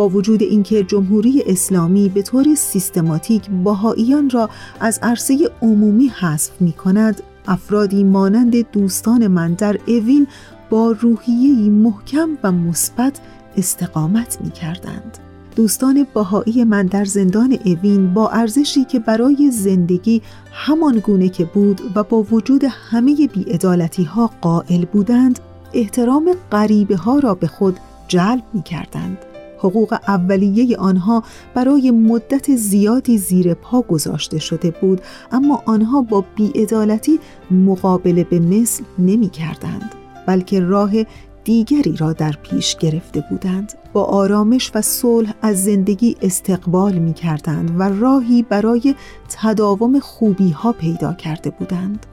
با 0.00 0.08
وجود 0.08 0.42
اینکه 0.42 0.84
جمهوری 0.84 1.42
اسلامی 1.46 2.08
به 2.08 2.22
طور 2.22 2.54
سیستماتیک 2.54 3.50
باهاییان 3.50 4.30
را 4.30 4.50
از 4.80 4.98
عرصه 5.02 5.50
عمومی 5.62 6.08
حذف 6.08 6.50
می 6.60 6.72
کند 6.72 7.22
افرادی 7.48 8.04
مانند 8.04 8.70
دوستان 8.70 9.26
من 9.26 9.52
در 9.52 9.78
اوین 9.86 10.26
با 10.70 10.90
روحیه‌ای 11.00 11.70
محکم 11.70 12.28
و 12.42 12.52
مثبت 12.52 13.20
استقامت 13.56 14.38
می 14.44 14.50
کردند. 14.50 15.18
دوستان 15.56 16.06
باهایی 16.14 16.64
من 16.64 16.86
در 16.86 17.04
زندان 17.04 17.58
اوین 17.64 18.14
با 18.14 18.28
ارزشی 18.28 18.84
که 18.84 18.98
برای 18.98 19.50
زندگی 19.50 20.22
همان 20.52 20.98
گونه 20.98 21.28
که 21.28 21.44
بود 21.44 21.80
و 21.94 22.02
با 22.02 22.22
وجود 22.22 22.64
همه 22.90 23.28
بیعدالتی 23.34 24.04
ها 24.04 24.30
قائل 24.40 24.84
بودند 24.84 25.38
احترام 25.72 26.34
غریبه 26.52 26.96
ها 26.96 27.18
را 27.18 27.34
به 27.34 27.46
خود 27.46 27.76
جلب 28.08 28.42
می 28.52 28.62
کردند. 28.62 29.29
حقوق 29.60 29.98
اولیه 30.08 30.76
آنها 30.76 31.22
برای 31.54 31.90
مدت 31.90 32.56
زیادی 32.56 33.18
زیر 33.18 33.54
پا 33.54 33.82
گذاشته 33.82 34.38
شده 34.38 34.70
بود 34.70 35.00
اما 35.32 35.62
آنها 35.66 36.02
با 36.02 36.24
بیعدالتی 36.36 37.18
مقابله 37.50 38.24
به 38.24 38.38
مثل 38.38 38.84
نمی 38.98 39.28
کردند 39.28 39.94
بلکه 40.26 40.60
راه 40.60 40.92
دیگری 41.44 41.96
را 41.96 42.12
در 42.12 42.32
پیش 42.42 42.76
گرفته 42.76 43.24
بودند 43.30 43.72
با 43.92 44.04
آرامش 44.04 44.70
و 44.74 44.82
صلح 44.82 45.34
از 45.42 45.64
زندگی 45.64 46.16
استقبال 46.22 46.92
می 46.92 47.14
کردند 47.14 47.80
و 47.80 47.82
راهی 47.82 48.42
برای 48.42 48.94
تداوم 49.28 49.98
خوبی 49.98 50.50
ها 50.50 50.72
پیدا 50.72 51.12
کرده 51.12 51.50
بودند. 51.50 52.06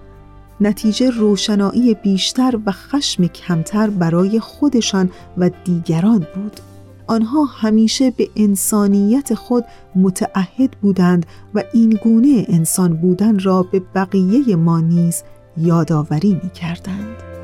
نتیجه 0.62 1.10
روشنایی 1.10 1.94
بیشتر 1.94 2.60
و 2.66 2.72
خشم 2.72 3.28
کمتر 3.28 3.90
برای 3.90 4.40
خودشان 4.40 5.12
و 5.38 5.50
دیگران 5.64 6.28
بود. 6.36 6.60
آنها 7.08 7.46
همیشه 7.46 8.12
به 8.12 8.30
انسانیت 8.36 9.34
خود 9.34 9.66
متعهد 9.96 10.72
بودند 10.82 11.26
و 11.54 11.64
این 11.74 12.00
گونه 12.04 12.46
انسان 12.50 12.94
بودن 12.94 13.40
را 13.40 13.64
به 13.64 13.80
بقیه 13.80 14.56
ما 14.56 14.80
نیز 14.80 15.24
یادآوری 15.58 16.40
می 16.44 16.50
کردند. 16.50 17.37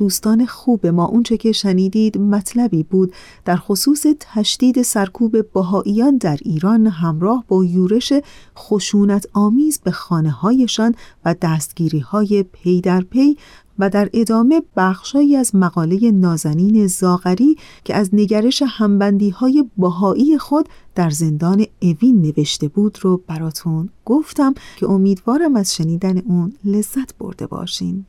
دوستان 0.00 0.46
خوب 0.46 0.86
ما 0.86 1.04
اونچه 1.04 1.36
که 1.36 1.52
شنیدید 1.52 2.18
مطلبی 2.18 2.82
بود. 2.82 3.12
در 3.44 3.56
خصوص 3.56 4.06
تشدید 4.20 4.82
سرکوب 4.82 5.52
بهاییان 5.52 6.16
در 6.16 6.38
ایران 6.42 6.86
همراه 6.86 7.44
با 7.48 7.64
یورش 7.64 8.12
خشونت 8.58 9.26
آمیز 9.32 9.80
به 9.84 9.90
خانه 9.90 10.30
هایشان 10.30 10.94
و 11.24 11.34
دستگیری 11.42 11.98
های 11.98 12.42
پی 12.42 12.80
در 12.80 13.00
پی 13.00 13.36
و 13.78 13.90
در 13.90 14.10
ادامه 14.12 14.62
بخشایی 14.76 15.36
از 15.36 15.54
مقاله 15.54 16.10
نازنین 16.10 16.86
زاغری 16.86 17.56
که 17.84 17.94
از 17.94 18.10
نگرش 18.12 18.62
همبندی 18.66 19.30
های 19.30 19.64
بهایی 19.76 20.38
خود 20.38 20.68
در 20.94 21.10
زندان 21.10 21.66
اوین 21.82 22.22
نوشته 22.22 22.68
بود 22.68 22.98
رو 23.02 23.22
براتون 23.26 23.88
گفتم 24.04 24.54
که 24.76 24.90
امیدوارم 24.90 25.56
از 25.56 25.74
شنیدن 25.74 26.18
اون 26.18 26.52
لذت 26.64 27.18
برده 27.18 27.46
باشین. 27.46 28.04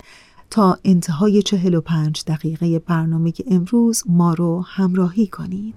تا 0.51 0.77
انتهای 0.83 1.41
45 1.41 2.23
دقیقه 2.27 2.79
برنامه 2.79 3.33
امروز 3.51 4.03
ما 4.05 4.33
رو 4.33 4.65
همراهی 4.67 5.27
کنید. 5.27 5.75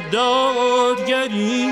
دادگری. 0.00 1.70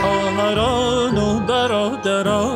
خواهران 0.00 1.18
و 1.18 1.40
برادران. 1.40 2.53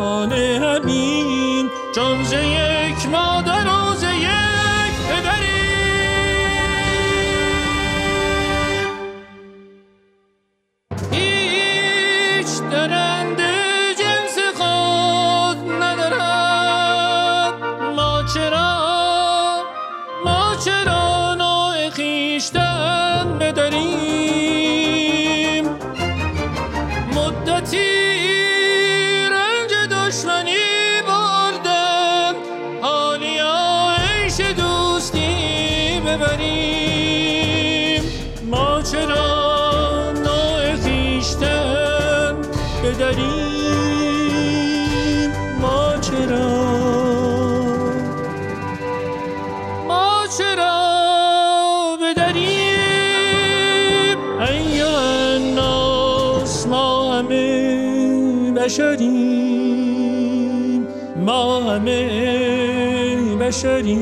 بشریم 63.49 63.99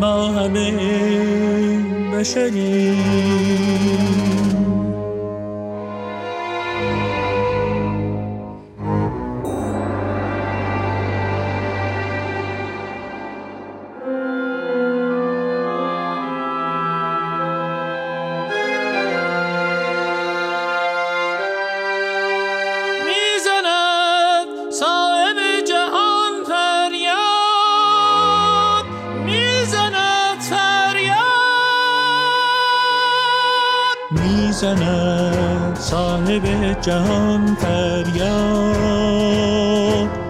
ما 0.00 0.28
همه 0.28 0.72
بشریم. 2.12 3.04
صاحب 35.74 36.80
جهان 36.80 37.54
فریاد 37.54 38.84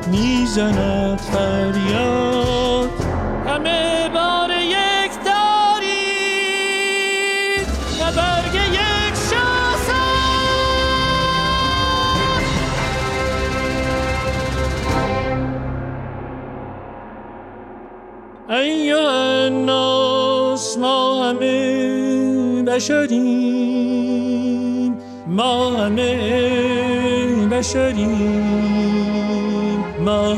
می‌زند 0.07 1.20
فریاد. 1.20 2.90
همه 3.47 4.11
بار 4.14 4.51
یک 4.51 5.12
دارید 5.24 6.14
و 8.01 8.03
برگ 8.16 8.55
یک 8.55 9.14
شاخه 9.30 10.05
ایها 18.51 19.11
الناس 19.45 20.78
ما 20.78 21.24
همه 21.24 22.62
بشریم 22.62 24.34
ما 25.35 25.76
همه 25.76 26.16
بشریم 27.47 28.45
ما 30.01 30.35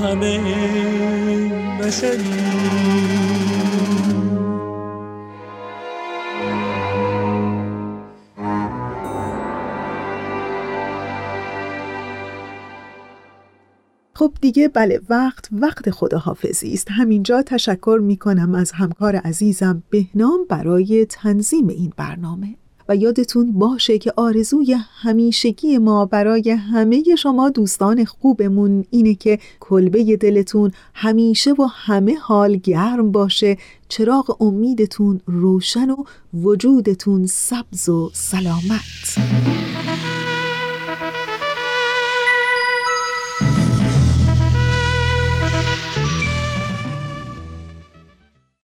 خب 14.14 14.34
دیگه 14.40 14.68
بله 14.68 15.00
وقت 15.08 15.48
وقت 15.52 15.90
خداحافظی 15.90 16.72
است. 16.72 16.88
همینجا 16.90 17.42
تشکر 17.42 17.98
می 18.02 18.16
کنم 18.16 18.54
از 18.54 18.72
همکار 18.72 19.16
عزیزم 19.16 19.82
بهنام 19.90 20.38
برای 20.48 21.06
تنظیم 21.06 21.68
این 21.68 21.92
برنامه. 21.96 22.65
و 22.88 22.96
یادتون 22.96 23.52
باشه 23.52 23.98
که 23.98 24.12
آرزوی 24.16 24.76
همیشگی 25.02 25.78
ما 25.78 26.06
برای 26.06 26.50
همه 26.50 27.02
شما 27.18 27.50
دوستان 27.50 28.04
خوبمون 28.04 28.84
اینه 28.90 29.14
که 29.14 29.38
کلبه 29.60 30.16
دلتون 30.16 30.72
همیشه 30.94 31.52
و 31.52 31.66
همه 31.70 32.16
حال 32.18 32.56
گرم 32.56 33.12
باشه. 33.12 33.58
چراغ 33.88 34.42
امیدتون 34.42 35.20
روشن 35.26 35.90
و 35.90 35.96
وجودتون 36.34 37.26
سبز 37.26 37.88
و 37.88 38.10
سلامت. 38.12 39.16